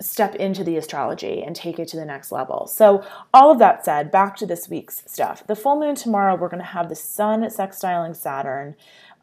step 0.00 0.34
into 0.36 0.64
the 0.64 0.76
astrology 0.76 1.42
and 1.42 1.54
take 1.54 1.78
it 1.78 1.88
to 1.88 1.96
the 1.96 2.04
next 2.04 2.32
level. 2.32 2.66
So, 2.66 3.04
all 3.32 3.50
of 3.50 3.58
that 3.58 3.84
said, 3.84 4.10
back 4.10 4.36
to 4.36 4.46
this 4.46 4.68
week's 4.68 5.02
stuff. 5.06 5.46
The 5.46 5.56
full 5.56 5.78
moon 5.78 5.94
tomorrow, 5.94 6.34
we're 6.34 6.48
going 6.48 6.62
to 6.62 6.66
have 6.68 6.88
the 6.88 6.96
sun 6.96 7.42
sextiling 7.42 8.16
Saturn 8.16 8.74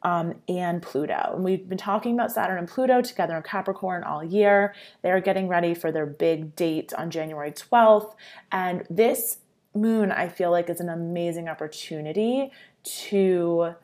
um, 0.03 0.35
and 0.47 0.81
Pluto. 0.81 1.31
And 1.33 1.43
we've 1.43 1.67
been 1.67 1.77
talking 1.77 2.13
about 2.13 2.31
Saturn 2.31 2.57
and 2.57 2.67
Pluto 2.67 3.01
together 3.01 3.35
in 3.35 3.43
Capricorn 3.43 4.03
all 4.03 4.23
year. 4.23 4.73
They're 5.01 5.21
getting 5.21 5.47
ready 5.47 5.73
for 5.73 5.91
their 5.91 6.05
big 6.05 6.55
date 6.55 6.93
on 6.93 7.09
January 7.09 7.51
12th. 7.51 8.13
And 8.51 8.85
this 8.89 9.39
moon, 9.75 10.11
I 10.11 10.29
feel 10.29 10.51
like, 10.51 10.69
is 10.69 10.79
an 10.79 10.89
amazing 10.89 11.47
opportunity 11.49 12.51
to 12.83 13.75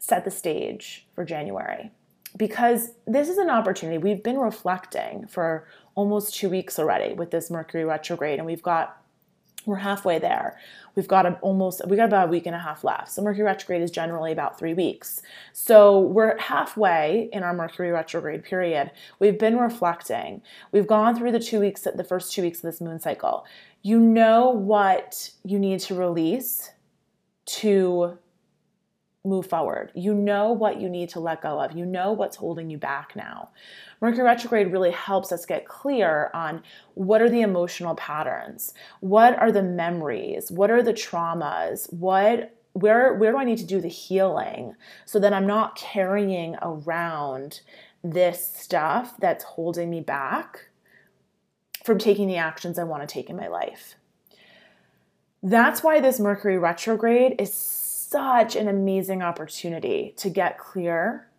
set 0.00 0.24
the 0.24 0.30
stage 0.30 1.06
for 1.14 1.24
January. 1.24 1.90
Because 2.36 2.92
this 3.06 3.28
is 3.28 3.38
an 3.38 3.50
opportunity. 3.50 3.98
We've 3.98 4.22
been 4.22 4.38
reflecting 4.38 5.26
for 5.26 5.66
almost 5.96 6.34
two 6.34 6.48
weeks 6.48 6.78
already 6.78 7.12
with 7.12 7.32
this 7.32 7.50
Mercury 7.50 7.84
retrograde, 7.84 8.38
and 8.38 8.46
we've 8.46 8.62
got 8.62 8.99
we're 9.66 9.76
halfway 9.76 10.18
there. 10.18 10.58
We've 10.94 11.08
got 11.08 11.26
a, 11.26 11.34
almost 11.40 11.82
we 11.86 11.96
got 11.96 12.06
about 12.06 12.28
a 12.28 12.30
week 12.30 12.46
and 12.46 12.54
a 12.54 12.58
half 12.58 12.82
left. 12.82 13.10
So 13.10 13.22
Mercury 13.22 13.44
retrograde 13.44 13.82
is 13.82 13.90
generally 13.90 14.32
about 14.32 14.58
three 14.58 14.74
weeks. 14.74 15.22
So 15.52 16.00
we're 16.00 16.38
halfway 16.38 17.28
in 17.32 17.42
our 17.42 17.54
Mercury 17.54 17.90
retrograde 17.90 18.42
period. 18.42 18.90
We've 19.18 19.38
been 19.38 19.58
reflecting. 19.58 20.42
We've 20.72 20.86
gone 20.86 21.16
through 21.16 21.32
the 21.32 21.40
two 21.40 21.60
weeks, 21.60 21.82
the 21.82 22.04
first 22.04 22.32
two 22.32 22.42
weeks 22.42 22.58
of 22.58 22.62
this 22.62 22.80
moon 22.80 22.98
cycle. 22.98 23.44
You 23.82 24.00
know 24.00 24.50
what 24.50 25.30
you 25.44 25.58
need 25.58 25.80
to 25.80 25.94
release 25.94 26.70
to 27.46 28.18
move 29.24 29.46
forward. 29.46 29.92
You 29.94 30.14
know 30.14 30.52
what 30.52 30.80
you 30.80 30.88
need 30.88 31.10
to 31.10 31.20
let 31.20 31.42
go 31.42 31.60
of. 31.60 31.76
You 31.76 31.84
know 31.84 32.12
what's 32.12 32.36
holding 32.36 32.70
you 32.70 32.78
back 32.78 33.14
now. 33.14 33.50
Mercury 34.00 34.24
retrograde 34.24 34.72
really 34.72 34.90
helps 34.90 35.30
us 35.30 35.44
get 35.44 35.66
clear 35.66 36.30
on 36.32 36.62
what 36.94 37.20
are 37.20 37.28
the 37.28 37.42
emotional 37.42 37.94
patterns? 37.96 38.72
What 39.00 39.38
are 39.38 39.52
the 39.52 39.62
memories? 39.62 40.50
What 40.50 40.70
are 40.70 40.82
the 40.82 40.94
traumas? 40.94 41.92
What 41.92 42.56
where 42.72 43.14
where 43.14 43.32
do 43.32 43.38
I 43.38 43.44
need 43.44 43.58
to 43.58 43.66
do 43.66 43.80
the 43.80 43.88
healing 43.88 44.74
so 45.04 45.18
that 45.18 45.32
I'm 45.32 45.46
not 45.46 45.76
carrying 45.76 46.56
around 46.62 47.60
this 48.02 48.46
stuff 48.46 49.14
that's 49.18 49.44
holding 49.44 49.90
me 49.90 50.00
back 50.00 50.68
from 51.84 51.98
taking 51.98 52.28
the 52.28 52.36
actions 52.36 52.78
I 52.78 52.84
want 52.84 53.06
to 53.06 53.12
take 53.12 53.30
in 53.30 53.36
my 53.36 53.48
life. 53.48 53.96
That's 55.42 55.82
why 55.82 56.00
this 56.00 56.20
Mercury 56.20 56.58
retrograde 56.58 57.40
is 57.40 57.52
such 57.52 58.56
an 58.56 58.68
amazing 58.68 59.22
opportunity 59.22 60.14
to 60.18 60.28
get 60.28 60.58
clear 60.58 61.29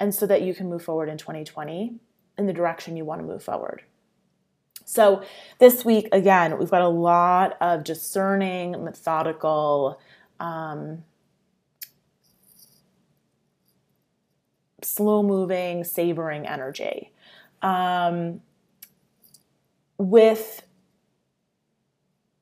and 0.00 0.14
so 0.14 0.26
that 0.26 0.42
you 0.42 0.54
can 0.54 0.68
move 0.68 0.82
forward 0.82 1.08
in 1.08 1.18
2020 1.18 1.94
in 2.38 2.46
the 2.46 2.52
direction 2.52 2.96
you 2.96 3.04
want 3.04 3.20
to 3.20 3.26
move 3.26 3.44
forward. 3.44 3.82
So, 4.86 5.22
this 5.60 5.84
week, 5.84 6.08
again, 6.10 6.58
we've 6.58 6.70
got 6.70 6.82
a 6.82 6.88
lot 6.88 7.56
of 7.60 7.84
discerning, 7.84 8.82
methodical, 8.82 10.00
um, 10.40 11.04
slow 14.82 15.22
moving, 15.22 15.84
savoring 15.84 16.46
energy. 16.46 17.12
Um, 17.62 18.40
with 19.98 20.62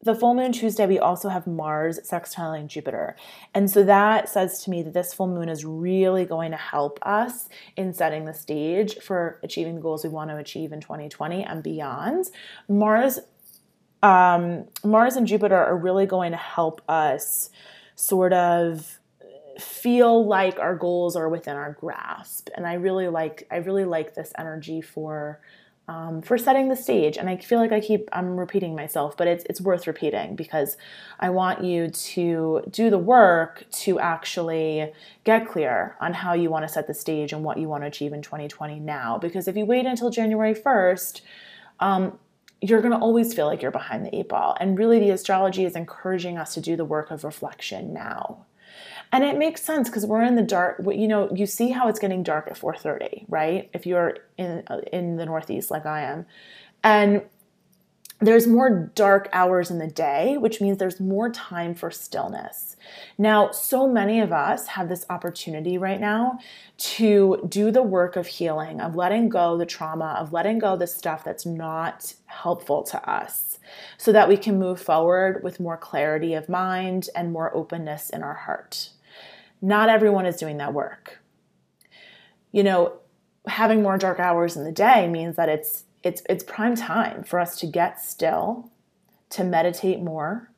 the 0.02 0.14
full 0.14 0.35
moon 0.35 0.52
Tuesday, 0.52 0.87
we 0.87 0.99
also 0.99 1.28
have 1.28 1.47
Mars 1.47 1.99
sextiling 2.05 2.69
Jupiter. 2.69 3.17
And 3.52 3.69
so 3.69 3.83
that 3.83 4.28
says 4.28 4.62
to 4.64 4.71
me 4.71 4.83
that 4.83 4.95
this 4.95 5.12
full 5.12 5.26
moon 5.26 5.49
is 5.49 5.64
really 5.64 6.25
going 6.25 6.52
to 6.52 6.57
help 6.57 7.00
us 7.02 7.49
in 7.76 7.93
setting 7.93 8.25
the 8.25 8.35
stage 8.35 8.99
for 8.99 9.40
achieving 9.43 9.75
the 9.75 9.81
goals 9.81 10.05
we 10.05 10.11
want 10.11 10.31
to 10.31 10.37
achieve 10.37 10.73
in 10.73 10.81
2020 10.81 11.43
and 11.43 11.62
beyond. 11.64 12.26
Mars, 12.69 13.19
um, 14.02 14.67
Mars 14.85 15.17
and 15.17 15.26
Jupiter 15.26 15.57
are 15.57 15.76
really 15.76 16.07
going 16.07 16.31
to 16.31 16.38
help 16.38 16.81
us 16.88 17.50
sort 17.97 18.33
of 18.33 19.00
feel 19.59 20.25
like 20.25 20.61
our 20.61 20.76
goals 20.76 21.17
are 21.17 21.28
within 21.28 21.57
our 21.57 21.73
grasp. 21.73 22.49
And 22.57 22.67
I 22.67 22.75
really 22.75 23.09
like 23.09 23.49
I 23.50 23.57
really 23.57 23.85
like 23.85 24.14
this 24.14 24.33
energy 24.38 24.81
for 24.81 25.40
um, 25.88 26.21
for 26.21 26.37
setting 26.37 26.68
the 26.68 26.76
stage. 26.76 27.16
And 27.16 27.28
I 27.30 27.37
feel 27.38 27.59
like 27.59 27.73
I 27.73 27.80
keep 27.80 28.09
I'm 28.12 28.38
repeating 28.38 28.76
myself, 28.76 29.16
but 29.16 29.26
it's 29.26 29.45
it's 29.49 29.61
worth 29.61 29.87
repeating 29.87 30.37
because 30.37 30.76
I 31.18 31.30
want 31.30 31.64
you 31.64 31.88
to 31.88 32.62
do 32.71 32.90
the 32.90 32.99
work 32.99 33.64
to 33.71 33.99
actually 33.99 34.92
get 35.25 35.49
clear 35.49 35.97
on 36.00 36.12
how 36.12 36.35
you 36.35 36.50
want 36.50 36.66
to 36.66 36.73
set 36.73 36.87
the 36.87 36.95
stage 36.95 37.33
and 37.33 37.42
what 37.42 37.57
you 37.59 37.68
want 37.68 37.83
to 37.83 37.88
achieve 37.88 38.12
in 38.12 38.21
2020 38.21 38.78
now. 38.78 39.18
Because 39.18 39.49
if 39.49 39.57
you 39.57 39.64
wait 39.64 39.87
until 39.87 40.11
January 40.11 40.54
1st, 40.54 41.23
um, 41.80 42.18
you're 42.61 42.83
going 42.83 42.92
to 42.92 42.99
always 42.99 43.33
feel 43.33 43.47
like 43.47 43.62
you're 43.62 43.71
behind 43.71 44.04
the 44.04 44.14
eight 44.14 44.28
ball. 44.28 44.57
And 44.61 44.78
really, 44.78 44.99
the 44.99 45.11
astrology 45.11 45.64
is 45.64 45.75
encouraging 45.75 46.37
us 46.37 46.52
to 46.54 46.61
do 46.61 46.76
the 46.76 46.85
work 46.85 47.11
of 47.11 47.25
reflection 47.25 47.95
now 47.95 48.45
and 49.12 49.24
it 49.24 49.38
makes 49.38 49.62
sense 49.62 49.88
because 49.88 50.06
we're 50.06 50.22
in 50.22 50.36
the 50.36 50.42
dark 50.42 50.80
you 50.92 51.08
know 51.08 51.30
you 51.34 51.46
see 51.46 51.70
how 51.70 51.88
it's 51.88 51.98
getting 51.98 52.22
dark 52.22 52.46
at 52.48 52.58
4.30 52.58 53.24
right 53.28 53.70
if 53.72 53.86
you're 53.86 54.16
in 54.36 54.62
uh, 54.68 54.80
in 54.92 55.16
the 55.16 55.26
northeast 55.26 55.70
like 55.70 55.86
i 55.86 56.02
am 56.02 56.26
and 56.82 57.22
there's 58.20 58.48
more 58.48 58.90
dark 58.96 59.28
hours 59.32 59.70
in 59.70 59.78
the 59.78 59.86
day, 59.86 60.36
which 60.38 60.60
means 60.60 60.78
there's 60.78 60.98
more 60.98 61.30
time 61.30 61.72
for 61.72 61.88
stillness. 61.88 62.74
Now, 63.16 63.52
so 63.52 63.86
many 63.86 64.18
of 64.20 64.32
us 64.32 64.66
have 64.68 64.88
this 64.88 65.06
opportunity 65.08 65.78
right 65.78 66.00
now 66.00 66.40
to 66.78 67.46
do 67.48 67.70
the 67.70 67.82
work 67.82 68.16
of 68.16 68.26
healing, 68.26 68.80
of 68.80 68.96
letting 68.96 69.28
go 69.28 69.56
the 69.56 69.66
trauma, 69.66 70.16
of 70.18 70.32
letting 70.32 70.58
go 70.58 70.76
the 70.76 70.88
stuff 70.88 71.22
that's 71.22 71.46
not 71.46 72.12
helpful 72.26 72.82
to 72.84 73.08
us, 73.08 73.60
so 73.98 74.10
that 74.10 74.28
we 74.28 74.36
can 74.36 74.58
move 74.58 74.80
forward 74.80 75.44
with 75.44 75.60
more 75.60 75.76
clarity 75.76 76.34
of 76.34 76.48
mind 76.48 77.08
and 77.14 77.32
more 77.32 77.54
openness 77.54 78.10
in 78.10 78.24
our 78.24 78.34
heart. 78.34 78.90
Not 79.60 79.88
everyone 79.88 80.26
is 80.26 80.36
doing 80.36 80.58
that 80.58 80.74
work. 80.74 81.18
You 82.52 82.62
know, 82.62 82.98
having 83.46 83.82
more 83.82 83.98
dark 83.98 84.20
hours 84.20 84.56
in 84.56 84.64
the 84.64 84.72
day 84.72 85.08
means 85.08 85.36
that 85.36 85.48
it's 85.48 85.84
it's 86.02 86.22
it's 86.28 86.44
prime 86.44 86.76
time 86.76 87.24
for 87.24 87.40
us 87.40 87.58
to 87.60 87.66
get 87.66 88.00
still, 88.00 88.70
to 89.30 89.44
meditate 89.44 90.00
more, 90.00 90.50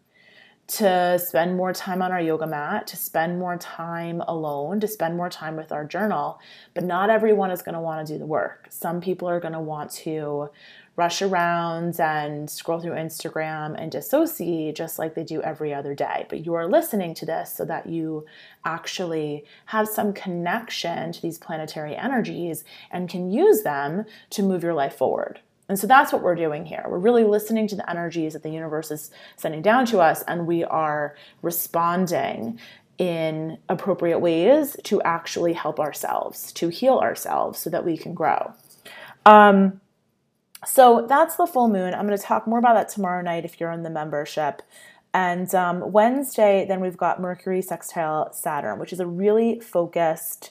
to 0.67 1.19
spend 1.19 1.57
more 1.57 1.73
time 1.73 2.03
on 2.03 2.13
our 2.13 2.21
yoga 2.21 2.47
mat, 2.47 2.87
to 2.87 2.97
spend 2.97 3.39
more 3.39 3.57
time 3.57 4.21
alone, 4.29 4.79
to 4.81 4.87
spend 4.87 5.17
more 5.17 5.31
time 5.31 5.57
with 5.57 5.73
our 5.73 5.85
journal. 5.85 6.39
But 6.75 6.85
not 6.85 7.11
everyone 7.11 7.51
is 7.51 7.63
going 7.63 7.75
to 7.75 7.81
want 7.81 8.07
to 8.07 8.13
do 8.13 8.19
the 8.19 8.27
work. 8.27 8.67
Some 8.71 9.01
people 9.01 9.29
are 9.29 9.41
going 9.41 9.55
to 9.55 9.61
want 9.61 9.91
to 9.93 10.51
rush 10.97 11.23
around 11.23 11.99
and 11.99 12.51
scroll 12.51 12.81
through 12.81 12.93
Instagram 12.93 13.75
and 13.81 13.91
dissociate 13.91 14.77
just 14.77 14.99
like 14.99 15.15
they 15.15 15.25
do 15.25 15.41
every 15.43 15.73
other 15.73 15.95
day. 15.95 16.27
But 16.29 16.45
you 16.45 16.55
are 16.55 16.69
listening 16.69 17.15
to 17.15 17.27
this 17.27 17.53
so 17.53 17.65
that 17.65 17.87
you 17.87 18.27
actually 18.65 19.45
have 19.67 19.89
some 19.89 20.13
connection 20.13 21.13
to 21.13 21.23
these 21.23 21.39
planetary 21.39 21.97
energies 21.97 22.65
and 22.91 23.09
can 23.09 23.31
use 23.31 23.63
them 23.63 24.05
to 24.31 24.43
move 24.43 24.63
your 24.63 24.75
life 24.75 24.97
forward. 24.97 25.41
And 25.71 25.79
so 25.79 25.87
that's 25.87 26.13
what 26.13 26.23
we're 26.23 26.35
doing 26.35 26.67
here. 26.67 26.85
We're 26.89 26.99
really 26.99 27.23
listening 27.23 27.69
to 27.69 27.77
the 27.77 27.89
energies 27.89 28.33
that 28.33 28.43
the 28.43 28.51
universe 28.51 28.91
is 28.91 29.13
sending 29.37 29.63
down 29.63 29.87
to 29.87 30.01
us, 30.01 30.23
and 30.23 30.45
we 30.45 30.65
are 30.65 31.15
responding 31.43 32.59
in 32.99 33.57
appropriate 33.69 34.19
ways 34.19 34.77
to 34.83 35.01
actually 35.03 35.53
help 35.53 35.79
ourselves, 35.79 36.51
to 36.55 36.71
heal 36.71 36.99
ourselves 36.99 37.61
so 37.61 37.71
that 37.71 37.85
we 37.85 37.97
can 37.97 38.15
grow. 38.15 38.53
Um, 39.25 39.81
so 40.65 41.07
that's 41.09 41.37
the 41.37 41.47
full 41.47 41.69
moon. 41.69 41.95
I'm 41.95 42.07
going 42.07 42.19
to 42.19 42.23
talk 42.23 42.47
more 42.47 42.59
about 42.59 42.75
that 42.75 42.89
tomorrow 42.89 43.23
night 43.23 43.45
if 43.45 43.61
you're 43.61 43.73
in 43.73 43.83
the 43.83 43.91
membership. 43.91 44.63
And 45.13 45.53
um, 45.55 45.93
Wednesday, 45.93 46.65
then 46.69 46.81
we've 46.81 46.97
got 46.97 47.21
Mercury 47.21 47.63
sextile 47.63 48.33
Saturn, 48.33 48.79
which 48.79 48.93
is 48.93 49.01
a 49.01 49.07
really 49.07 49.59
focused 49.59 50.51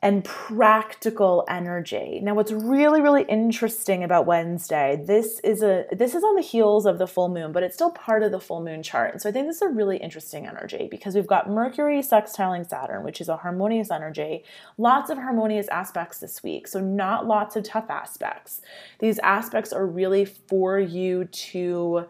and 0.00 0.24
practical 0.24 1.44
energy. 1.48 2.20
Now 2.22 2.34
what's 2.34 2.52
really 2.52 3.00
really 3.00 3.24
interesting 3.24 4.04
about 4.04 4.26
Wednesday, 4.26 5.02
this 5.04 5.40
is 5.40 5.62
a 5.62 5.86
this 5.90 6.14
is 6.14 6.22
on 6.22 6.36
the 6.36 6.42
heels 6.42 6.86
of 6.86 6.98
the 6.98 7.06
full 7.08 7.28
moon, 7.28 7.50
but 7.50 7.64
it's 7.64 7.74
still 7.74 7.90
part 7.90 8.22
of 8.22 8.30
the 8.30 8.38
full 8.38 8.62
moon 8.62 8.82
chart. 8.82 9.12
And 9.12 9.20
so 9.20 9.28
I 9.28 9.32
think 9.32 9.48
this 9.48 9.56
is 9.56 9.62
a 9.62 9.68
really 9.68 9.96
interesting 9.96 10.46
energy 10.46 10.86
because 10.88 11.16
we've 11.16 11.26
got 11.26 11.50
Mercury 11.50 11.98
sextiling 12.00 12.68
Saturn, 12.68 13.02
which 13.02 13.20
is 13.20 13.28
a 13.28 13.36
harmonious 13.38 13.90
energy. 13.90 14.44
Lots 14.76 15.10
of 15.10 15.18
harmonious 15.18 15.66
aspects 15.68 16.18
this 16.18 16.44
week. 16.44 16.68
So 16.68 16.80
not 16.80 17.26
lots 17.26 17.56
of 17.56 17.64
tough 17.64 17.90
aspects. 17.90 18.60
These 19.00 19.18
aspects 19.20 19.72
are 19.72 19.86
really 19.86 20.24
for 20.24 20.78
you 20.78 21.24
to 21.24 22.06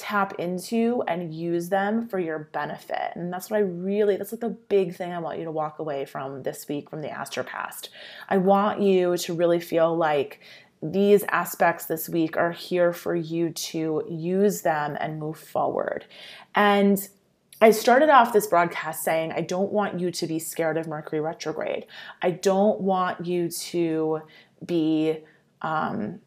tap 0.00 0.32
into 0.38 1.04
and 1.06 1.34
use 1.34 1.68
them 1.68 2.08
for 2.08 2.18
your 2.18 2.38
benefit. 2.52 3.12
And 3.14 3.30
that's 3.30 3.50
what 3.50 3.58
I 3.58 3.60
really, 3.60 4.16
that's 4.16 4.32
like 4.32 4.40
the 4.40 4.48
big 4.48 4.96
thing 4.96 5.12
I 5.12 5.18
want 5.18 5.38
you 5.38 5.44
to 5.44 5.50
walk 5.50 5.78
away 5.78 6.06
from 6.06 6.42
this 6.42 6.66
week 6.66 6.88
from 6.88 7.02
the 7.02 7.08
Astrocast. 7.08 7.90
I 8.30 8.38
want 8.38 8.80
you 8.80 9.18
to 9.18 9.34
really 9.34 9.60
feel 9.60 9.94
like 9.94 10.40
these 10.82 11.22
aspects 11.28 11.84
this 11.84 12.08
week 12.08 12.38
are 12.38 12.52
here 12.52 12.94
for 12.94 13.14
you 13.14 13.50
to 13.50 14.02
use 14.08 14.62
them 14.62 14.96
and 14.98 15.20
move 15.20 15.38
forward. 15.38 16.06
And 16.54 17.06
I 17.60 17.72
started 17.72 18.08
off 18.08 18.32
this 18.32 18.46
broadcast 18.46 19.04
saying, 19.04 19.32
I 19.32 19.42
don't 19.42 19.70
want 19.70 20.00
you 20.00 20.10
to 20.10 20.26
be 20.26 20.38
scared 20.38 20.78
of 20.78 20.88
Mercury 20.88 21.20
retrograde. 21.20 21.84
I 22.22 22.30
don't 22.30 22.80
want 22.80 23.26
you 23.26 23.50
to 23.50 24.22
be 24.64 25.18
um, 25.60 26.20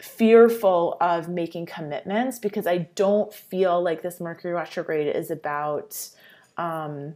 fearful 0.00 0.96
of 1.00 1.28
making 1.28 1.66
commitments 1.66 2.38
because 2.38 2.66
I 2.66 2.78
don't 2.94 3.32
feel 3.32 3.82
like 3.82 4.02
this 4.02 4.20
Mercury 4.20 4.52
retrograde 4.52 5.14
is 5.14 5.30
about 5.30 6.08
um, 6.56 7.14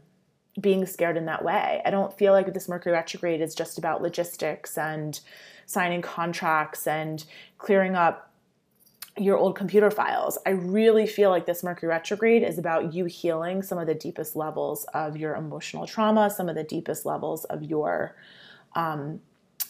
being 0.61 0.87
scared 0.87 1.17
in 1.17 1.27
that 1.27 1.45
way. 1.45 1.83
I 1.85 1.91
don't 1.91 2.17
feel 2.17 2.33
like 2.33 2.53
this 2.53 2.69
Mercury 2.69 2.93
retrograde 2.93 3.41
is 3.41 3.55
just 3.55 3.79
about 3.79 4.03
logistics 4.03 4.79
and 4.79 5.19
signing 5.67 6.03
contracts 6.03 6.87
and 6.87 7.25
clearing 7.59 7.95
up 7.95 8.33
your 9.17 9.37
old 9.37 9.57
computer 9.57 9.91
files. 9.91 10.39
I 10.47 10.51
really 10.51 11.07
feel 11.07 11.31
like 11.31 11.47
this 11.47 11.63
Mercury 11.65 11.91
retrograde 11.91 12.43
is 12.43 12.59
about 12.59 12.95
you 12.95 13.07
healing 13.07 13.63
some 13.63 13.79
of 13.79 13.87
the 13.87 13.95
deepest 13.95 14.37
levels 14.37 14.85
of 14.95 15.17
your 15.17 15.35
emotional 15.35 15.87
trauma, 15.87 16.31
some 16.31 16.49
of 16.49 16.55
the 16.55 16.65
deepest 16.65 17.05
levels 17.05 17.45
of 17.47 17.63
your 17.63 18.17
um, 18.75 19.21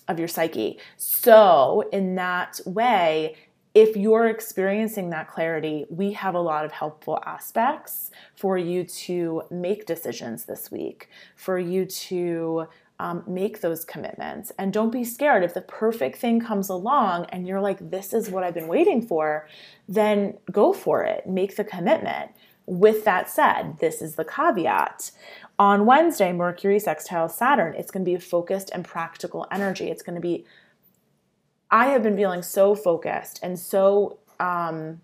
of 0.09 0.19
your 0.19 0.29
psyche. 0.29 0.79
So, 0.97 1.89
in 1.93 2.15
that 2.17 2.61
way, 2.65 3.37
if 3.75 3.97
you're 3.97 4.27
experiencing 4.27 5.11
that 5.11 5.29
clarity, 5.29 5.87
we 5.89 6.13
have 6.13 6.35
a 6.35 6.41
lot 6.41 6.65
of 6.65 6.73
helpful 6.73 7.23
aspects 7.25 8.11
for 8.35 8.59
you 8.59 8.83
to 8.83 9.43
make 9.51 9.87
decisions 9.87 10.47
this 10.47 10.71
week, 10.71 11.09
for 11.37 11.59
you 11.59 11.85
to 11.85 12.67
um, 12.99 13.23
make 13.27 13.61
those 13.61 13.85
commitments. 13.85 14.51
And 14.59 14.73
don't 14.73 14.91
be 14.91 15.05
scared. 15.05 15.45
If 15.45 15.55
the 15.55 15.61
perfect 15.61 16.19
thing 16.19 16.41
comes 16.41 16.69
along 16.69 17.27
and 17.27 17.47
you're 17.47 17.61
like, 17.61 17.91
this 17.91 18.13
is 18.13 18.31
what 18.31 18.43
I've 18.43 18.55
been 18.55 18.69
waiting 18.69 19.01
for, 19.01 19.49
then 19.89 20.39
go 20.51 20.73
for 20.73 21.05
it. 21.05 21.27
Make 21.27 21.57
the 21.57 21.65
commitment. 21.65 22.33
With 22.67 23.05
that 23.05 23.31
said, 23.31 23.79
this 23.79 24.03
is 24.03 24.17
the 24.17 24.25
caveat. 24.25 25.13
On 25.59 25.87
Wednesday, 25.87 26.33
Mercury 26.33 26.79
sextile 26.79 27.29
Saturn, 27.29 27.75
it's 27.75 27.91
going 27.91 28.05
to 28.05 28.09
be 28.09 28.15
a 28.15 28.21
focused 28.21 28.71
and 28.73 28.85
practical 28.85 29.47
energy. 29.51 29.91
It's 29.91 30.03
going 30.03 30.15
to 30.15 30.21
be, 30.21 30.45
I 31.71 31.87
have 31.87 32.03
been 32.03 32.17
feeling 32.17 32.43
so 32.43 32.77
focused 32.77 33.41
and 33.43 33.59
so 33.59 34.19
um, 34.39 35.01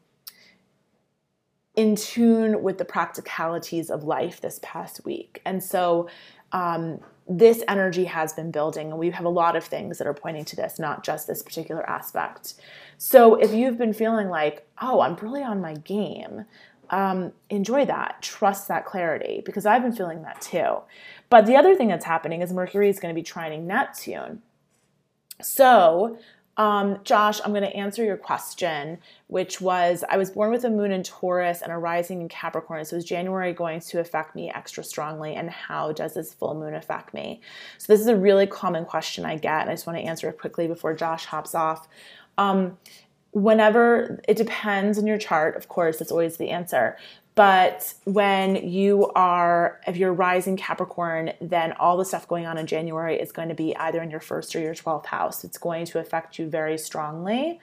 in 1.75 1.97
tune 1.97 2.63
with 2.63 2.79
the 2.79 2.85
practicalities 2.85 3.91
of 3.91 4.05
life 4.05 4.41
this 4.41 4.61
past 4.63 5.05
week. 5.05 5.43
And 5.45 5.63
so, 5.63 6.09
um, 6.53 7.01
this 7.27 7.65
energy 7.67 8.05
has 8.05 8.35
been 8.35 8.51
building, 8.51 8.91
and 8.91 8.99
we 8.99 9.11
have 9.11 9.25
a 9.25 9.31
lot 9.31 9.57
of 9.57 9.65
things 9.65 9.97
that 9.97 10.07
are 10.07 10.15
pointing 10.15 10.45
to 10.45 10.57
this, 10.57 10.79
not 10.79 11.03
just 11.03 11.27
this 11.27 11.43
particular 11.43 11.89
aspect. 11.89 12.55
So, 12.99 13.35
if 13.35 13.53
you've 13.53 13.79
been 13.79 13.95
feeling 13.95 14.29
like, 14.29 14.69
oh, 14.81 15.01
I'm 15.01 15.17
really 15.17 15.43
on 15.43 15.61
my 15.61 15.75
game, 15.75 16.45
um, 16.95 17.33
enjoy 17.51 17.85
that, 17.87 18.23
trust 18.23 18.69
that 18.69 18.87
clarity, 18.87 19.43
because 19.45 19.67
I've 19.67 19.83
been 19.83 19.93
feeling 19.93 20.23
that 20.23 20.41
too. 20.41 20.77
But 21.29 21.45
the 21.45 21.57
other 21.57 21.75
thing 21.75 21.89
that's 21.89 22.05
happening 22.05 22.41
is 22.41 22.53
Mercury 22.53 22.89
is 22.89 23.01
going 23.01 23.13
to 23.13 23.21
be 23.21 23.27
trining 23.27 23.63
Neptune. 23.63 24.43
So, 25.43 26.17
um, 26.57 27.01
Josh, 27.03 27.41
I'm 27.45 27.51
going 27.51 27.65
to 27.65 27.77
answer 27.77 28.05
your 28.05 28.17
question, 28.17 28.99
which 29.27 29.61
was 29.61 30.05
I 30.09 30.17
was 30.17 30.31
born 30.31 30.53
with 30.53 30.65
a 30.65 30.71
moon 30.71 30.93
in 30.93 31.03
Taurus 31.03 31.63
and 31.63 31.73
a 31.73 31.77
rising 31.77 32.21
in 32.21 32.29
Capricorn. 32.29 32.85
So, 32.85 32.95
is 32.95 33.05
January 33.05 33.53
going 33.53 33.81
to 33.81 33.99
affect 33.99 34.37
me 34.37 34.53
extra 34.55 34.85
strongly? 34.85 35.35
And 35.35 35.51
how 35.51 35.91
does 35.91 36.15
this 36.15 36.33
full 36.33 36.55
moon 36.55 36.77
affect 36.77 37.13
me? 37.13 37.41
So, 37.79 37.93
this 37.93 38.01
is 38.01 38.07
a 38.07 38.15
really 38.15 38.47
common 38.47 38.85
question 38.85 39.25
I 39.25 39.37
get. 39.37 39.63
And 39.63 39.71
I 39.71 39.73
just 39.73 39.89
want 39.89 39.99
to 39.99 40.05
answer 40.05 40.29
it 40.29 40.39
quickly 40.39 40.69
before 40.69 40.95
Josh 40.95 41.25
hops 41.25 41.57
off. 41.57 41.89
Um, 42.39 42.79
whenever 43.35 44.21
it 44.27 44.37
depends 44.37 44.97
on 44.99 45.07
your 45.07 45.19
chart, 45.19 45.57
of 45.57 45.69
course, 45.69 45.99
that's 45.99 46.13
always 46.13 46.37
the 46.37 46.51
answer. 46.51 46.97
But 47.35 47.95
when 48.05 48.69
you 48.69 49.11
are, 49.17 49.81
if 49.89 49.97
you're 49.97 50.13
rising 50.13 50.57
Capricorn, 50.57 51.33
then 51.41 51.73
all 51.73 51.97
the 51.97 52.05
stuff 52.05 52.29
going 52.29 52.47
on 52.47 52.59
in 52.59 52.67
January 52.69 53.19
is 53.19 53.33
going 53.33 53.49
to 53.49 53.57
be 53.57 53.77
either 53.77 54.01
in 54.01 54.11
your 54.11 54.21
first 54.21 54.55
or 54.55 54.61
your 54.61 54.75
12th 54.75 55.07
house. 55.07 55.43
It's 55.43 55.59
going 55.59 55.85
to 55.87 55.99
affect 55.99 56.39
you 56.39 56.49
very 56.49 56.79
strongly. 56.79 57.59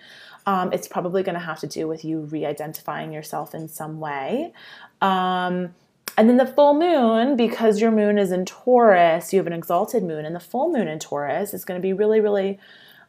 Um, 0.45 0.73
it's 0.73 0.89
probably 0.89 1.23
going 1.23 1.35
to 1.35 1.39
have 1.39 1.59
to 1.61 1.67
do 1.67 1.87
with 1.87 2.03
you 2.03 2.19
re 2.19 2.45
identifying 2.45 3.13
yourself 3.13 3.55
in 3.55 3.69
some 3.69 4.01
way. 4.01 4.51
Um, 4.99 5.73
and 6.17 6.27
then 6.27 6.35
the 6.35 6.45
full 6.45 6.73
moon, 6.73 7.37
because 7.37 7.79
your 7.79 7.91
moon 7.91 8.17
is 8.17 8.33
in 8.33 8.43
Taurus, 8.43 9.31
you 9.31 9.39
have 9.39 9.47
an 9.47 9.53
exalted 9.53 10.03
moon, 10.03 10.25
and 10.25 10.35
the 10.35 10.41
full 10.41 10.69
moon 10.69 10.89
in 10.89 10.99
Taurus 10.99 11.53
is 11.53 11.63
going 11.63 11.79
to 11.79 11.81
be 11.81 11.93
really, 11.93 12.19
really 12.19 12.59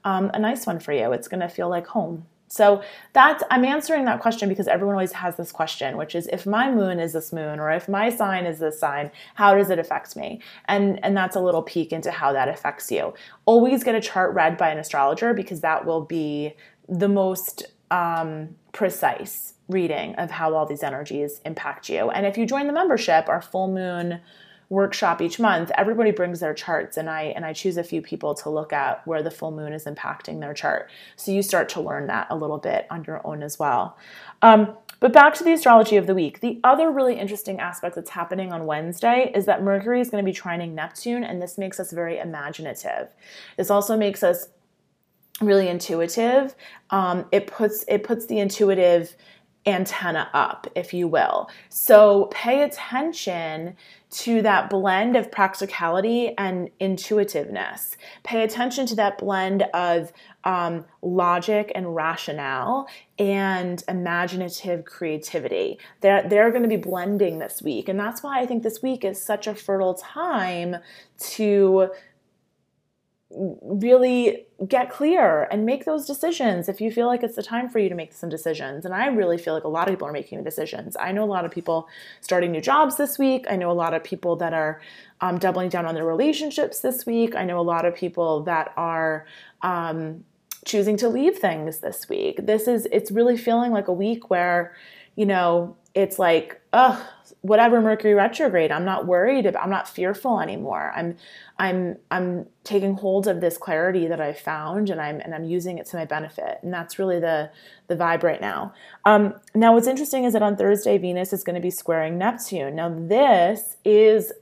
um, 0.05 0.31
a 0.33 0.39
nice 0.39 0.65
one 0.65 0.79
for 0.79 0.93
you. 0.93 1.13
It's 1.13 1.27
going 1.27 1.41
to 1.41 1.49
feel 1.49 1.69
like 1.69 1.89
home. 1.89 2.27
So 2.53 2.83
that's 3.15 3.43
I'm 3.51 3.65
answering 3.65 4.05
that 4.05 4.21
question 4.21 4.51
because 4.51 4.69
everyone 4.69 4.95
always 4.95 5.13
has 5.13 5.37
this 5.37 5.51
question, 5.51 5.97
which 5.97 6.15
is 6.15 6.27
if 6.27 6.45
my 6.45 6.71
moon 6.71 7.01
is 7.01 7.15
this 7.15 7.33
moon 7.33 7.59
or 7.59 7.71
if 7.71 7.89
my 7.89 8.11
sign 8.11 8.45
is 8.45 8.59
this 8.59 8.79
sign, 8.79 9.11
how 9.37 9.55
does 9.55 9.71
it 9.71 9.79
affect 9.79 10.17
me? 10.17 10.43
And 10.67 11.03
and 11.03 11.17
that's 11.17 11.35
a 11.35 11.41
little 11.41 11.63
peek 11.63 11.95
into 11.95 12.11
how 12.11 12.31
that 12.35 12.49
affects 12.51 12.91
you. 12.91 13.15
Always 13.47 13.83
get 13.83 13.95
a 13.95 14.03
chart 14.03 14.35
read 14.35 14.59
by 14.59 14.69
an 14.69 14.77
astrologer 14.77 15.33
because 15.33 15.63
that 15.63 15.87
will 15.87 16.03
be 16.03 16.53
the 16.87 17.09
most 17.09 17.73
um, 17.91 18.55
precise 18.73 19.55
reading 19.69 20.15
of 20.17 20.31
how 20.31 20.53
all 20.53 20.67
these 20.67 20.83
energies 20.83 21.41
impact 21.47 21.89
you. 21.89 22.11
And 22.11 22.27
if 22.27 22.37
you 22.37 22.45
join 22.45 22.67
the 22.67 22.75
membership, 22.75 23.31
our 23.31 23.41
full 23.41 23.69
moon 23.69 24.21
workshop 24.73 25.21
each 25.21 25.39
month, 25.39 25.71
everybody 25.77 26.11
brings 26.11 26.41
their 26.41 26.55
charts 26.55 26.97
and 26.97 27.09
I 27.11 27.25
and 27.37 27.45
I 27.45 27.53
choose 27.53 27.77
a 27.77 27.85
few 27.85 28.01
people 28.01 28.35
to 28.37 28.49
look 28.49 28.73
at 28.73 29.07
where 29.07 29.23
the 29.23 29.31
full 29.31 29.51
moon 29.51 29.75
is 29.75 29.85
impacting 29.85 30.41
their 30.41 30.55
chart. 30.55 30.91
So 31.17 31.31
you 31.31 31.43
start 31.43 31.69
to 31.71 31.81
learn 31.83 32.07
that 32.07 32.27
a 32.31 32.37
little 32.37 32.57
bit 32.57 32.87
on 32.91 33.05
your 33.05 33.25
own 33.27 33.43
as 33.43 33.59
well. 33.59 33.99
Um, 34.41 34.75
but 34.99 35.13
back 35.13 35.35
to 35.35 35.45
the 35.45 35.53
astrology 35.53 35.97
of 35.97 36.07
the 36.07 36.15
week. 36.15 36.41
The 36.41 36.59
other 36.65 36.91
really 36.91 37.19
interesting 37.19 37.61
aspect 37.61 37.97
that's 37.97 38.11
happening 38.11 38.51
on 38.51 38.65
Wednesday 38.65 39.31
is 39.35 39.45
that 39.45 39.63
Mercury 39.63 40.01
is 40.01 40.09
going 40.09 40.25
to 40.25 40.31
be 40.31 40.37
trining 40.37 40.73
Neptune, 40.73 41.23
and 41.23 41.43
this 41.43 41.59
makes 41.59 41.79
us 41.79 41.93
very 41.93 42.19
imaginative. 42.19 43.09
This 43.59 43.71
also 43.71 43.97
makes 43.97 44.23
us 44.23 44.49
really 45.41 45.69
intuitive. 45.69 46.55
Um, 46.91 47.27
it 47.31 47.47
puts 47.47 47.85
it 47.89 48.05
puts 48.05 48.27
the 48.27 48.39
intuitive 48.39 49.17
antenna 49.67 50.29
up, 50.33 50.67
if 50.75 50.95
you 50.95 51.09
will. 51.09 51.51
So 51.69 52.27
pay 52.31 52.63
attention 52.63 53.77
to 54.13 54.43
that 54.43 54.69
blend 54.69 55.17
of 55.17 55.33
practicality 55.33 56.35
and 56.37 56.69
intuitiveness. 56.79 57.97
Pay 58.23 58.43
attention 58.43 58.85
to 58.87 58.95
that 58.97 59.17
blend 59.17 59.63
of 59.73 60.13
um, 60.45 60.85
logic 61.01 61.73
and 61.75 61.95
rationale 61.95 62.87
and 63.19 63.83
imaginative 63.89 64.85
creativity. 64.85 65.79
They're, 66.03 66.29
they're 66.29 66.51
going 66.51 66.63
to 66.63 66.69
be 66.69 66.77
blending 66.77 67.39
this 67.39 67.63
week. 67.63 67.89
And 67.89 67.99
that's 67.99 68.23
why 68.23 68.41
I 68.41 68.47
think 68.47 68.63
this 68.63 68.83
week 68.83 69.03
is 69.03 69.23
such 69.23 69.47
a 69.47 69.55
fertile 69.55 69.95
time 69.95 70.77
to 71.31 71.91
really 73.35 74.47
get 74.69 74.91
clear 74.91 75.45
and 75.51 75.65
make 75.65 75.85
those 75.85 76.07
decisions 76.07 76.69
if 76.69 76.81
you 76.81 76.91
feel 76.91 77.07
like 77.07 77.23
it's 77.23 77.37
the 77.37 77.43
time 77.43 77.69
for 77.69 77.79
you 77.79 77.89
to 77.89 77.95
make 77.95 78.13
some 78.13 78.29
decisions. 78.29 78.85
And 78.85 78.95
I 78.95 79.07
really 79.07 79.39
feel 79.39 79.55
like 79.55 79.65
a 79.65 79.69
lot 79.69 79.89
of 79.89 79.95
people 79.95 80.07
are 80.07 80.13
making 80.13 80.45
decisions. 80.45 80.97
I 80.99 81.13
know 81.13 81.25
a 81.25 81.27
lot 81.27 81.45
of 81.45 81.51
people 81.51 81.89
starting 82.21 82.53
new 82.53 82.61
jobs 82.61 82.97
this 82.97 83.19
week. 83.19 83.47
I 83.49 83.57
know 83.57 83.71
a 83.71 83.73
lot 83.73 83.95
of 83.95 84.05
people 84.05 84.37
that 84.37 84.53
are 84.53 84.81
um, 85.21 85.39
doubling 85.39 85.69
down 85.69 85.87
on 85.87 85.95
their 85.95 86.05
relationships 86.05 86.81
this 86.81 87.07
week. 87.07 87.35
I 87.35 87.45
know 87.45 87.59
a 87.59 87.63
lot 87.63 87.85
of 87.85 87.95
people 87.95 88.43
that 88.43 88.73
are 88.77 89.27
um, 89.63 90.25
choosing 90.65 90.97
to 90.99 91.09
leave 91.09 91.39
things 91.39 91.79
this 91.79 92.09
week. 92.09 92.47
This 92.47 92.69
is, 92.69 92.87
it's 92.93 93.11
really 93.11 93.37
feeling 93.37 93.73
like 93.73 93.89
a 93.89 93.93
week 93.93 94.31
where, 94.31 94.75
you 95.17 95.27
know, 95.27 95.77
it's 95.95 96.19
like, 96.19 96.61
ugh, 96.73 97.01
whatever 97.43 97.81
Mercury 97.81 98.15
retrograde, 98.15 98.73
I'm 98.73 98.85
not 98.85 99.07
worried 99.07 99.47
about, 99.47 99.65
I'm 99.65 99.71
not 99.71 99.89
fearful 99.89 100.41
anymore. 100.41 100.93
I'm 100.95 101.17
I'm 101.59 101.97
I'm 102.11 102.47
taking 102.65 102.95
hold 102.95 103.27
of 103.27 103.41
this 103.41 103.59
clarity 103.59 104.07
that 104.09 104.21
I've 104.21 104.39
found 104.39 104.91
and 104.91 105.01
I'm 105.01 105.21
and 105.21 105.35
I'm 105.35 105.45
using 105.45 105.79
it 105.79 105.87
to 105.87 105.97
my 105.97 106.05
benefit. 106.05 106.59
And 106.63 106.73
that's 106.73 106.99
really 106.99 107.21
the 107.21 107.51
the 107.89 107.97
vibe 107.97 108.23
right 108.23 108.41
now. 108.41 108.73
Um, 109.05 109.35
now 109.55 109.75
what's 109.75 109.87
interesting 109.87 110.25
is 110.25 110.33
that 110.33 110.43
on 110.43 110.57
Thursday, 110.57 110.99
Venus 110.99 111.33
is 111.33 111.45
going 111.45 111.57
to 111.57 111.61
be 111.61 111.71
squaring 111.71 112.17
Neptune. 112.17 112.77
Now 112.77 112.89
this 112.89 113.77
is 113.85 114.33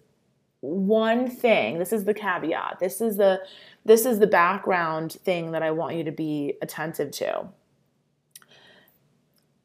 one 0.61 1.29
thing. 1.29 1.79
This 1.79 1.93
is 1.93 2.05
the 2.05 2.15
caveat. 2.15 2.79
This 2.81 3.01
is 3.01 3.17
the 3.17 3.41
this 3.85 4.05
is 4.05 4.19
the 4.19 4.27
background 4.27 5.13
thing 5.25 5.53
that 5.53 5.63
I 5.63 5.71
want 5.71 5.97
you 5.97 6.05
to 6.05 6.13
be 6.13 6.55
attentive 6.63 7.11
to. 7.13 7.49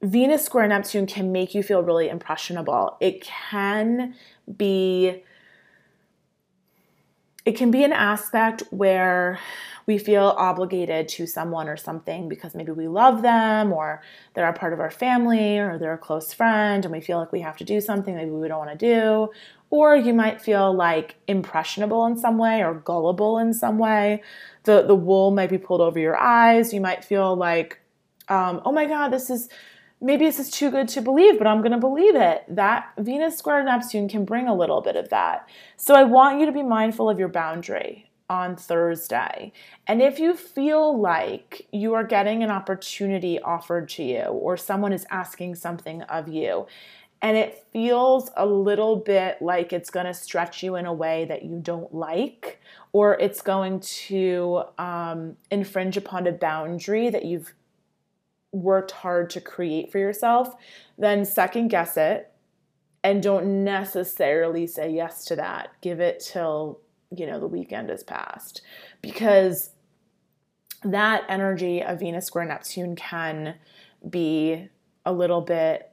Venus 0.01 0.43
square 0.43 0.67
Neptune 0.67 1.07
can 1.07 1.31
make 1.31 1.55
you 1.55 1.63
feel 1.63 1.81
really 1.81 2.09
impressionable. 2.09 2.97
It 2.99 3.21
can 3.21 4.15
be 4.57 5.23
it 7.45 7.55
can 7.55 7.69
be 7.69 7.83
an 7.83 7.93
aspect 7.93 8.63
where 8.71 9.39
we 9.85 9.99
feel 9.99 10.33
obligated 10.35 11.07
to 11.07 11.27
someone 11.27 11.69
or 11.69 11.77
something 11.77 12.27
because 12.27 12.55
maybe 12.55 12.71
we 12.71 12.87
love 12.87 13.21
them 13.21 13.71
or 13.71 14.01
they're 14.33 14.49
a 14.49 14.53
part 14.53 14.73
of 14.73 14.79
our 14.79 14.89
family 14.89 15.59
or 15.59 15.77
they're 15.77 15.93
a 15.93 15.97
close 15.97 16.33
friend 16.33 16.83
and 16.83 16.91
we 16.91 16.99
feel 16.99 17.19
like 17.19 17.31
we 17.31 17.41
have 17.41 17.55
to 17.57 17.63
do 17.63 17.79
something 17.79 18.15
maybe 18.15 18.31
we 18.31 18.47
don't 18.47 18.65
want 18.65 18.79
to 18.79 18.85
do. 18.85 19.29
Or 19.69 19.95
you 19.95 20.13
might 20.13 20.41
feel 20.41 20.73
like 20.73 21.17
impressionable 21.27 22.05
in 22.07 22.17
some 22.17 22.39
way 22.39 22.63
or 22.63 22.73
gullible 22.73 23.37
in 23.37 23.53
some 23.53 23.77
way. 23.77 24.23
The, 24.63 24.81
the 24.81 24.95
wool 24.95 25.29
might 25.29 25.49
be 25.49 25.59
pulled 25.59 25.81
over 25.81 25.99
your 25.99 26.17
eyes. 26.17 26.73
You 26.73 26.81
might 26.81 27.05
feel 27.05 27.35
like, 27.35 27.79
um, 28.27 28.61
oh 28.65 28.71
my 28.71 28.85
God, 28.85 29.09
this 29.09 29.29
is 29.29 29.49
maybe 30.05 30.23
this 30.23 30.39
is 30.39 30.51
too 30.51 30.69
good 30.69 30.87
to 30.87 31.01
believe, 31.01 31.39
but 31.39 31.47
I'm 31.47 31.61
going 31.61 31.71
to 31.71 31.79
believe 31.79 32.15
it. 32.15 32.43
That 32.47 32.93
Venus 32.99 33.37
square 33.37 33.63
Neptune 33.63 34.07
can 34.07 34.23
bring 34.23 34.47
a 34.47 34.55
little 34.55 34.79
bit 34.79 34.95
of 34.95 35.09
that. 35.09 35.49
So 35.77 35.95
I 35.95 36.03
want 36.03 36.39
you 36.39 36.45
to 36.45 36.51
be 36.51 36.61
mindful 36.61 37.09
of 37.09 37.17
your 37.17 37.27
boundary 37.27 38.07
on 38.29 38.55
Thursday. 38.55 39.51
And 39.87 40.03
if 40.03 40.19
you 40.19 40.35
feel 40.35 40.99
like 40.99 41.67
you 41.71 41.95
are 41.95 42.03
getting 42.03 42.43
an 42.43 42.51
opportunity 42.51 43.39
offered 43.39 43.89
to 43.89 44.03
you 44.03 44.21
or 44.21 44.57
someone 44.57 44.93
is 44.93 45.07
asking 45.09 45.55
something 45.55 46.03
of 46.03 46.27
you, 46.27 46.67
and 47.23 47.35
it 47.35 47.65
feels 47.73 48.29
a 48.37 48.45
little 48.45 48.97
bit 48.97 49.41
like 49.41 49.73
it's 49.73 49.89
going 49.89 50.05
to 50.05 50.13
stretch 50.13 50.61
you 50.61 50.75
in 50.75 50.85
a 50.85 50.93
way 50.93 51.25
that 51.25 51.41
you 51.43 51.59
don't 51.59 51.91
like, 51.91 52.61
or 52.93 53.15
it's 53.15 53.41
going 53.41 53.79
to 53.79 54.61
um, 54.77 55.35
infringe 55.49 55.97
upon 55.97 56.27
a 56.27 56.31
boundary 56.31 57.09
that 57.09 57.25
you've 57.25 57.55
worked 58.55 58.91
hard 58.91 59.29
to 59.31 59.41
create 59.41 59.91
for 59.91 59.99
yourself, 59.99 60.55
then 60.97 61.25
second 61.25 61.67
guess 61.67 61.97
it 61.97 62.31
and 63.03 63.21
don't 63.21 63.63
necessarily 63.63 64.65
say 64.65 64.89
yes 64.89 65.25
to 65.25 65.35
that. 65.35 65.69
Give 65.81 65.99
it 65.99 66.19
till, 66.19 66.79
you 67.15 67.27
know, 67.27 67.39
the 67.39 67.47
weekend 67.47 67.89
has 67.89 68.03
passed 68.03 68.61
because 69.01 69.71
that 70.83 71.23
energy 71.29 71.83
of 71.83 71.99
Venus 71.99 72.25
square 72.25 72.45
Neptune 72.45 72.95
can 72.95 73.55
be 74.09 74.69
a 75.05 75.13
little 75.13 75.41
bit 75.41 75.91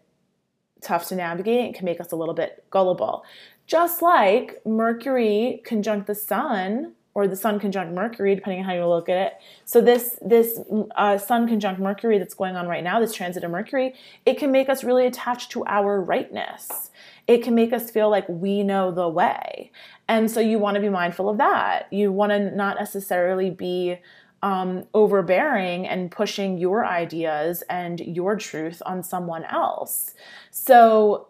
tough 0.83 1.09
to 1.09 1.16
navigate. 1.16 1.70
It 1.70 1.75
can 1.75 1.85
make 1.85 2.01
us 2.01 2.12
a 2.12 2.16
little 2.16 2.35
bit 2.35 2.64
gullible. 2.70 3.25
Just 3.66 4.03
like 4.03 4.61
Mercury 4.64 5.62
conjunct 5.64 6.07
the 6.07 6.14
sun 6.14 6.94
or 7.14 7.29
the 7.29 7.37
Sun 7.37 7.61
conjunct 7.61 7.92
Mercury, 7.92 8.35
depending 8.35 8.61
on 8.61 8.66
how 8.66 8.75
you 8.75 8.87
look 8.87 9.09
at 9.09 9.16
it. 9.16 9.35
So 9.64 9.81
this 9.81 10.18
this 10.22 10.59
uh, 10.96 11.18
Sun 11.18 11.48
conjunct 11.48 11.81
Mercury 11.81 12.18
that's 12.18 12.35
going 12.35 12.57
on 12.57 12.66
right 12.66 12.83
now, 12.83 13.01
this 13.01 13.14
transit 13.14 13.44
of 13.44 13.51
Mercury, 13.51 13.94
it 14.25 14.38
can 14.38 14.51
make 14.51 14.68
us 14.68 14.83
really 14.83 15.07
attached 15.07 15.51
to 15.53 15.64
our 15.66 16.01
rightness. 16.01 16.90
It 17.27 17.42
can 17.42 17.55
make 17.55 17.72
us 17.72 17.90
feel 17.90 18.11
like 18.11 18.29
we 18.29 18.62
know 18.62 18.90
the 18.90 19.09
way, 19.09 19.70
and 20.09 20.31
so 20.31 20.40
you 20.40 20.59
want 20.59 20.75
to 20.77 20.81
be 20.81 20.88
mindful 20.88 21.29
of 21.29 21.38
that. 21.38 21.92
You 21.92 22.11
want 22.12 22.31
to 22.33 22.55
not 22.55 22.79
necessarily 22.79 23.51
be 23.51 23.98
um, 24.42 24.85
overbearing 24.92 25.87
and 25.87 26.11
pushing 26.11 26.59
your 26.59 26.85
ideas 26.85 27.62
and 27.70 28.01
your 28.01 28.37
truth 28.37 28.83
on 28.85 29.03
someone 29.03 29.44
else. 29.44 30.14
So 30.51 31.29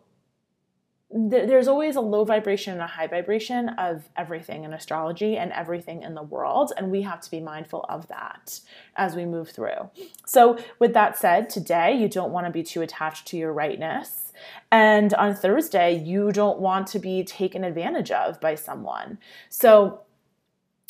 th- 1.12 1.48
there's 1.48 1.68
always 1.68 1.96
a 1.96 2.00
low 2.00 2.24
vibration 2.24 2.72
and 2.72 2.82
a 2.82 2.86
high 2.86 3.06
vibration 3.06 3.70
of 3.70 4.08
everything 4.16 4.64
in 4.64 4.72
astrology 4.72 5.36
and 5.36 5.52
everything 5.52 6.02
in 6.02 6.14
the 6.14 6.22
world. 6.22 6.72
And 6.76 6.90
we 6.90 7.02
have 7.02 7.20
to 7.22 7.30
be 7.30 7.40
mindful 7.40 7.84
of 7.88 8.08
that 8.08 8.60
as 8.96 9.14
we 9.14 9.24
move 9.24 9.50
through. 9.50 9.90
So, 10.26 10.58
with 10.78 10.94
that 10.94 11.18
said, 11.18 11.50
today 11.50 11.92
you 11.92 12.08
don't 12.08 12.32
want 12.32 12.46
to 12.46 12.52
be 12.52 12.62
too 12.62 12.82
attached 12.82 13.26
to 13.28 13.36
your 13.36 13.52
rightness. 13.52 14.32
And 14.70 15.12
on 15.14 15.34
Thursday, 15.34 15.94
you 15.94 16.32
don't 16.32 16.58
want 16.58 16.86
to 16.88 16.98
be 16.98 17.22
taken 17.22 17.64
advantage 17.64 18.10
of 18.10 18.40
by 18.40 18.54
someone. 18.54 19.18
So, 19.48 20.00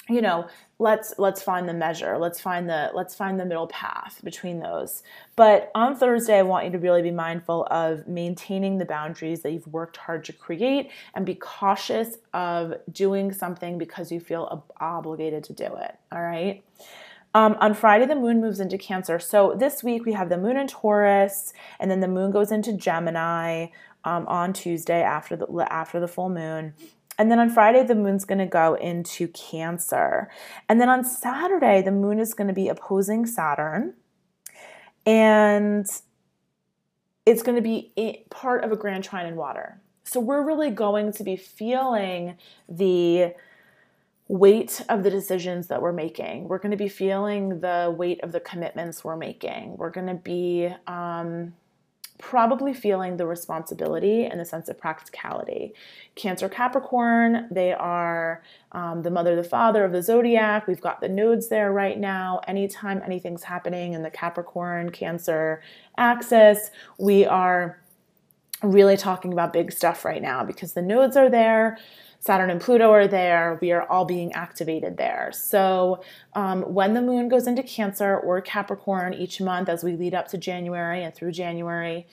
you 0.08 0.20
know 0.20 0.48
let's 0.82 1.14
let's 1.16 1.40
find 1.40 1.68
the 1.68 1.72
measure 1.72 2.18
let's 2.18 2.40
find 2.40 2.68
the 2.68 2.90
let's 2.92 3.14
find 3.14 3.38
the 3.38 3.44
middle 3.44 3.68
path 3.68 4.20
between 4.24 4.58
those 4.58 5.04
but 5.36 5.70
on 5.76 5.94
thursday 5.94 6.38
i 6.38 6.42
want 6.42 6.64
you 6.66 6.72
to 6.72 6.78
really 6.78 7.02
be 7.02 7.10
mindful 7.12 7.66
of 7.70 8.06
maintaining 8.08 8.78
the 8.78 8.84
boundaries 8.84 9.42
that 9.42 9.52
you've 9.52 9.66
worked 9.68 9.96
hard 9.96 10.24
to 10.24 10.32
create 10.32 10.90
and 11.14 11.24
be 11.24 11.36
cautious 11.36 12.16
of 12.34 12.74
doing 12.90 13.32
something 13.32 13.78
because 13.78 14.10
you 14.10 14.18
feel 14.18 14.64
obligated 14.80 15.44
to 15.44 15.52
do 15.52 15.66
it 15.76 15.96
all 16.10 16.22
right 16.22 16.64
Um, 17.34 17.56
on 17.60 17.72
Friday, 17.72 18.04
the 18.04 18.14
moon 18.14 18.42
moves 18.42 18.60
into 18.60 18.76
Cancer. 18.76 19.18
So 19.18 19.54
this 19.56 19.82
week 19.82 20.04
we 20.04 20.12
have 20.12 20.28
the 20.28 20.36
moon 20.36 20.58
in 20.58 20.66
Taurus, 20.66 21.54
and 21.80 21.90
then 21.90 22.00
the 22.00 22.08
moon 22.08 22.30
goes 22.30 22.52
into 22.52 22.74
Gemini 22.74 23.68
um, 24.04 24.26
on 24.28 24.52
Tuesday 24.52 25.02
after 25.02 25.36
the 25.36 25.46
after 25.70 25.98
the 25.98 26.08
full 26.08 26.28
moon. 26.28 26.74
And 27.18 27.30
then 27.30 27.38
on 27.38 27.50
Friday, 27.50 27.84
the 27.84 27.94
moon's 27.94 28.24
going 28.24 28.38
to 28.38 28.46
go 28.46 28.74
into 28.74 29.28
Cancer. 29.28 30.30
And 30.68 30.80
then 30.80 30.88
on 30.88 31.04
Saturday, 31.04 31.82
the 31.82 31.92
moon 31.92 32.18
is 32.18 32.34
going 32.34 32.48
to 32.48 32.54
be 32.54 32.68
opposing 32.68 33.26
Saturn. 33.26 33.94
And 35.04 35.86
it's 37.26 37.42
going 37.42 37.56
to 37.56 37.62
be 37.62 38.24
part 38.30 38.64
of 38.64 38.72
a 38.72 38.76
grand 38.76 39.04
trine 39.04 39.26
in 39.26 39.36
water. 39.36 39.80
So 40.04 40.20
we're 40.20 40.44
really 40.44 40.70
going 40.70 41.12
to 41.12 41.24
be 41.24 41.36
feeling 41.36 42.36
the 42.68 43.34
weight 44.28 44.82
of 44.88 45.02
the 45.02 45.10
decisions 45.10 45.68
that 45.68 45.82
we're 45.82 45.92
making. 45.92 46.48
We're 46.48 46.58
going 46.58 46.70
to 46.70 46.76
be 46.76 46.88
feeling 46.88 47.60
the 47.60 47.94
weight 47.96 48.22
of 48.22 48.32
the 48.32 48.40
commitments 48.40 49.04
we're 49.04 49.16
making. 49.16 49.76
We're 49.76 49.90
going 49.90 50.06
to 50.06 50.14
be 50.14 50.70
um, 50.86 51.54
probably 52.22 52.72
feeling 52.72 53.16
the 53.16 53.26
responsibility 53.26 54.24
and 54.24 54.38
the 54.38 54.44
sense 54.44 54.68
of 54.68 54.78
practicality. 54.78 55.74
Cancer 56.14 56.48
Capricorn, 56.48 57.48
they 57.50 57.72
are 57.72 58.44
um, 58.70 59.02
the 59.02 59.10
mother, 59.10 59.34
the 59.34 59.42
father 59.42 59.84
of 59.84 59.90
the 59.90 60.00
zodiac. 60.00 60.68
We've 60.68 60.80
got 60.80 61.00
the 61.00 61.08
nodes 61.08 61.48
there 61.48 61.72
right 61.72 61.98
now. 61.98 62.40
Anytime 62.46 63.02
anything's 63.04 63.42
happening 63.42 63.94
in 63.94 64.04
the 64.04 64.10
Capricorn 64.10 64.90
Cancer 64.90 65.62
axis, 65.98 66.70
we 66.96 67.26
are 67.26 67.80
really 68.62 68.96
talking 68.96 69.32
about 69.32 69.52
big 69.52 69.72
stuff 69.72 70.04
right 70.04 70.22
now 70.22 70.44
because 70.44 70.74
the 70.74 70.82
nodes 70.82 71.16
are 71.16 71.28
there. 71.28 71.76
Saturn 72.22 72.50
and 72.50 72.60
Pluto 72.60 72.92
are 72.92 73.08
there. 73.08 73.58
We 73.60 73.72
are 73.72 73.82
all 73.90 74.04
being 74.04 74.32
activated 74.32 74.96
there. 74.96 75.32
So, 75.34 76.04
um, 76.34 76.62
when 76.62 76.94
the 76.94 77.02
moon 77.02 77.28
goes 77.28 77.48
into 77.48 77.64
Cancer 77.64 78.16
or 78.16 78.40
Capricorn 78.40 79.12
each 79.12 79.40
month 79.40 79.68
as 79.68 79.82
we 79.82 79.96
lead 79.96 80.14
up 80.14 80.28
to 80.28 80.38
January 80.38 81.02
and 81.02 81.12
through 81.12 81.32
January, 81.32 82.06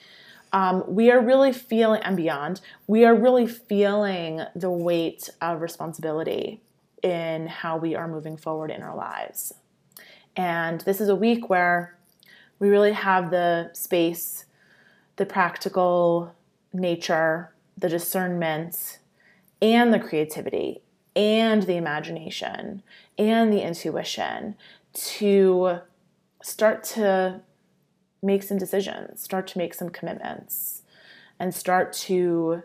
um, 0.51 0.83
we 0.87 1.11
are 1.11 1.21
really 1.21 1.53
feeling, 1.53 2.01
and 2.01 2.17
beyond, 2.17 2.59
we 2.87 3.05
are 3.05 3.13
really 3.13 3.45
feeling 3.45 4.41
the 4.55 4.71
weight 4.71 5.29
of 5.41 5.61
responsibility 5.61 6.59
in 7.03 7.45
how 7.45 7.77
we 7.77 7.93
are 7.93 8.07
moving 8.07 8.35
forward 8.35 8.71
in 8.71 8.81
our 8.81 8.95
lives. 8.95 9.53
And 10.35 10.81
this 10.81 10.99
is 10.99 11.09
a 11.09 11.15
week 11.15 11.51
where 11.51 11.95
we 12.57 12.69
really 12.69 12.93
have 12.93 13.29
the 13.29 13.69
space, 13.73 14.45
the 15.17 15.27
practical 15.27 16.33
nature, 16.73 17.53
the 17.77 17.89
discernment, 17.89 18.97
and 19.61 19.93
the 19.93 19.99
creativity 19.99 20.81
and 21.15 21.63
the 21.63 21.75
imagination 21.75 22.83
and 23.17 23.51
the 23.51 23.61
intuition 23.61 24.55
to 24.93 25.79
start 26.41 26.83
to 26.83 27.41
make 28.21 28.43
some 28.43 28.57
decisions, 28.57 29.21
start 29.21 29.47
to 29.47 29.57
make 29.57 29.73
some 29.73 29.89
commitments, 29.89 30.83
and 31.39 31.53
start 31.53 31.93
to 31.93 32.63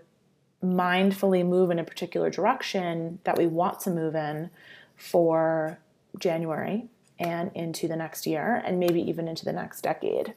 mindfully 0.63 1.47
move 1.47 1.71
in 1.71 1.79
a 1.79 1.85
particular 1.85 2.31
direction 2.31 3.19
that 3.25 3.37
we 3.37 3.47
want 3.47 3.81
to 3.81 3.91
move 3.91 4.15
in 4.15 4.51
for 4.97 5.79
January 6.19 6.89
and 7.19 7.51
into 7.55 7.87
the 7.87 7.97
next 7.97 8.27
year, 8.27 8.63
and 8.65 8.81
maybe 8.81 9.01
even 9.01 9.29
into 9.29 9.45
the 9.45 9.53
next 9.53 9.83
decade. 9.83 10.35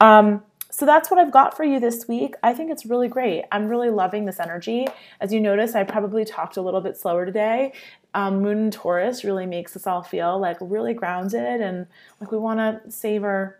Um, 0.00 0.42
so 0.70 0.84
that's 0.84 1.10
what 1.10 1.18
I've 1.18 1.32
got 1.32 1.56
for 1.56 1.64
you 1.64 1.78
this 1.78 2.08
week. 2.08 2.34
I 2.42 2.52
think 2.52 2.70
it's 2.70 2.86
really 2.86 3.08
great. 3.08 3.44
I'm 3.52 3.68
really 3.68 3.90
loving 3.90 4.24
this 4.24 4.40
energy. 4.40 4.86
As 5.20 5.32
you 5.32 5.40
notice, 5.40 5.74
I 5.74 5.84
probably 5.84 6.24
talked 6.24 6.56
a 6.56 6.62
little 6.62 6.80
bit 6.80 6.96
slower 6.96 7.24
today. 7.24 7.72
Um, 8.14 8.42
Moon 8.42 8.58
and 8.58 8.72
Taurus 8.72 9.24
really 9.24 9.46
makes 9.46 9.76
us 9.76 9.86
all 9.86 10.02
feel 10.02 10.38
like 10.38 10.56
really 10.60 10.94
grounded 10.94 11.60
and 11.60 11.86
like 12.20 12.32
we 12.32 12.38
want 12.38 12.58
to 12.58 12.90
savor 12.90 13.58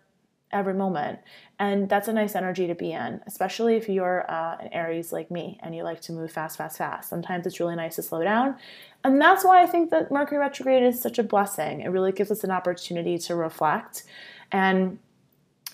every 0.52 0.74
moment. 0.74 1.18
And 1.58 1.88
that's 1.88 2.08
a 2.08 2.12
nice 2.12 2.34
energy 2.34 2.66
to 2.66 2.74
be 2.74 2.92
in, 2.92 3.20
especially 3.26 3.76
if 3.76 3.88
you're 3.88 4.30
uh, 4.30 4.56
an 4.60 4.68
Aries 4.72 5.12
like 5.12 5.30
me 5.30 5.58
and 5.62 5.74
you 5.74 5.82
like 5.82 6.00
to 6.02 6.12
move 6.12 6.30
fast, 6.30 6.58
fast, 6.58 6.78
fast. 6.78 7.08
Sometimes 7.08 7.46
it's 7.46 7.60
really 7.60 7.76
nice 7.76 7.96
to 7.96 8.02
slow 8.02 8.22
down. 8.22 8.56
And 9.04 9.20
that's 9.20 9.44
why 9.44 9.62
I 9.62 9.66
think 9.66 9.90
that 9.90 10.10
Mercury 10.10 10.38
retrograde 10.38 10.82
is 10.82 11.00
such 11.00 11.18
a 11.18 11.22
blessing. 11.22 11.80
It 11.80 11.88
really 11.88 12.12
gives 12.12 12.30
us 12.30 12.44
an 12.44 12.50
opportunity 12.50 13.18
to 13.18 13.34
reflect 13.34 14.04
and 14.52 14.98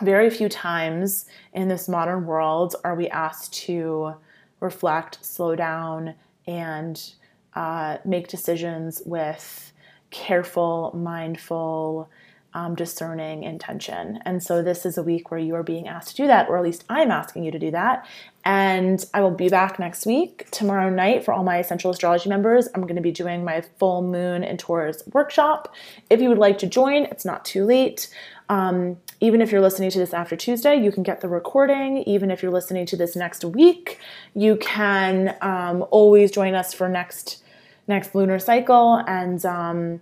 very 0.01 0.31
few 0.31 0.49
times 0.49 1.27
in 1.53 1.69
this 1.69 1.89
modern 1.89 2.27
world 2.27 2.77
are 2.85 2.95
we 2.95 3.09
asked 3.09 3.53
to 3.65 4.15
reflect, 4.61 5.25
slow 5.25 5.55
down, 5.55 6.15
and 6.47 7.13
uh, 7.55 7.99
make 8.05 8.29
decisions 8.29 9.03
with 9.05 9.73
careful, 10.11 10.93
mindful, 10.95 12.09
um, 12.55 12.75
discerning 12.75 13.45
intention. 13.45 14.19
And 14.25 14.43
so 14.43 14.63
this 14.63 14.85
is 14.85 14.99
a 14.99 15.03
week 15.03 15.31
where 15.31 15.41
you 15.41 15.55
are 15.55 15.63
being 15.63 15.89
asked 15.89 16.17
to 16.17 16.23
do 16.23 16.27
that, 16.27 16.49
or 16.49 16.57
at 16.59 16.63
least 16.63 16.85
I'm 16.89 17.11
asking 17.11 17.45
you 17.45 17.51
to 17.51 17.59
do 17.59 17.71
that. 17.71 18.07
And 18.45 19.05
I 19.15 19.23
will 19.23 19.31
be 19.31 19.49
back 19.49 19.79
next 19.79 20.05
week, 20.05 20.51
tomorrow 20.51 20.91
night, 20.91 21.25
for 21.25 21.33
all 21.33 21.45
my 21.45 21.59
Essential 21.59 21.91
Astrology 21.91 22.29
members. 22.29 22.69
I'm 22.75 22.83
going 22.83 22.97
to 22.97 23.03
be 23.03 23.13
doing 23.13 23.45
my 23.45 23.63
full 23.79 24.03
moon 24.03 24.45
and 24.45 24.59
Taurus 24.59 25.03
workshop. 25.13 25.75
If 26.11 26.21
you 26.21 26.29
would 26.29 26.39
like 26.39 26.59
to 26.59 26.67
join, 26.67 27.05
it's 27.05 27.25
not 27.25 27.45
too 27.45 27.65
late. 27.65 28.13
Um, 28.53 28.99
even 29.21 29.41
if 29.41 29.51
you're 29.51 29.63
listening 29.63 29.91
to 29.93 29.99
this 29.99 30.13
after 30.13 30.37
Tuesday, 30.37 30.77
you 30.77 30.93
can 30.93 31.03
get 31.03 31.23
the 31.23 31.29
recording. 31.29 32.03
Even 32.03 32.31
if 32.31 32.43
you're 32.43 32.53
listening 32.53 32.85
to 32.85 32.99
this 32.99 33.17
next 33.17 33.47
week, 33.47 33.99
you 34.35 34.57
can 34.57 35.35
um, 35.41 35.87
always 35.91 36.31
join 36.31 36.55
us 36.55 36.75
for 36.75 36.87
next 36.87 37.43
next 37.89 38.15
lunar 38.15 38.39
cycle 38.39 39.03
and 39.09 39.45
um, 39.47 40.01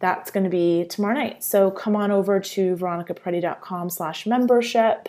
that's 0.00 0.32
going 0.32 0.42
to 0.42 0.50
be 0.50 0.84
tomorrow 0.86 1.14
night. 1.14 1.44
So 1.44 1.70
come 1.70 1.94
on 1.94 2.10
over 2.10 2.40
to 2.40 2.76
veronicaperetti.com 2.76 3.88
slash 3.88 4.26
membership 4.26 5.08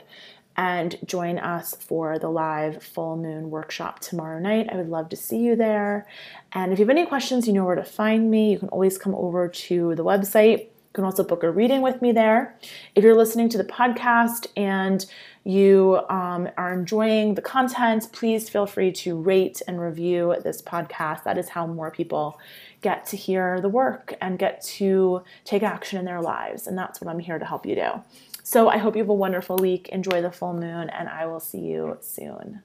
and 0.55 0.95
join 1.03 1.39
us 1.39 1.75
for 1.79 2.19
the 2.19 2.29
live 2.29 2.83
full 2.83 3.17
moon 3.17 3.49
workshop 3.49 4.01
tomorrow 4.01 4.39
night. 4.39 4.69
I 4.71 4.75
would 4.75 4.89
love 4.89 5.09
to 5.09 5.15
see 5.15 5.39
you 5.39 5.55
there. 5.55 6.05
And 6.51 6.71
if 6.71 6.77
you 6.77 6.85
have 6.85 6.95
any 6.95 7.07
questions, 7.07 7.47
you 7.47 7.53
know 7.53 7.65
where 7.65 7.75
to 7.75 7.83
find 7.83 8.29
me. 8.29 8.51
You 8.51 8.59
can 8.59 8.69
always 8.69 8.99
come 8.99 9.15
over 9.15 9.47
to 9.47 9.95
the 9.95 10.05
website. 10.05 10.67
You 10.93 10.97
can 10.97 11.05
also 11.05 11.23
book 11.23 11.41
a 11.41 11.49
reading 11.49 11.81
with 11.81 12.03
me 12.03 12.11
there. 12.11 12.55
If 12.93 13.03
you're 13.03 13.17
listening 13.17 13.49
to 13.49 13.57
the 13.57 13.63
podcast 13.63 14.45
and 14.55 15.03
you 15.43 15.99
um, 16.07 16.47
are 16.55 16.71
enjoying 16.71 17.33
the 17.33 17.41
content, 17.41 18.09
please 18.11 18.47
feel 18.47 18.67
free 18.67 18.91
to 18.91 19.19
rate 19.19 19.63
and 19.67 19.81
review 19.81 20.35
this 20.43 20.61
podcast. 20.61 21.23
That 21.23 21.39
is 21.39 21.49
how 21.49 21.65
more 21.65 21.89
people 21.89 22.39
get 22.81 23.07
to 23.07 23.17
hear 23.17 23.59
the 23.59 23.69
work 23.69 24.13
and 24.21 24.37
get 24.37 24.61
to 24.65 25.23
take 25.45 25.63
action 25.63 25.97
in 25.97 26.05
their 26.05 26.21
lives. 26.21 26.67
And 26.67 26.77
that's 26.77 27.01
what 27.01 27.09
I'm 27.09 27.17
here 27.17 27.39
to 27.39 27.45
help 27.45 27.65
you 27.65 27.73
do. 27.73 27.89
So 28.43 28.69
I 28.69 28.77
hope 28.77 28.95
you 28.95 29.01
have 29.01 29.09
a 29.09 29.15
wonderful 29.15 29.55
week. 29.55 29.89
Enjoy 29.89 30.21
the 30.21 30.31
full 30.31 30.53
moon, 30.53 30.91
and 30.91 31.09
I 31.09 31.25
will 31.25 31.39
see 31.39 31.61
you 31.61 31.97
soon. 32.01 32.61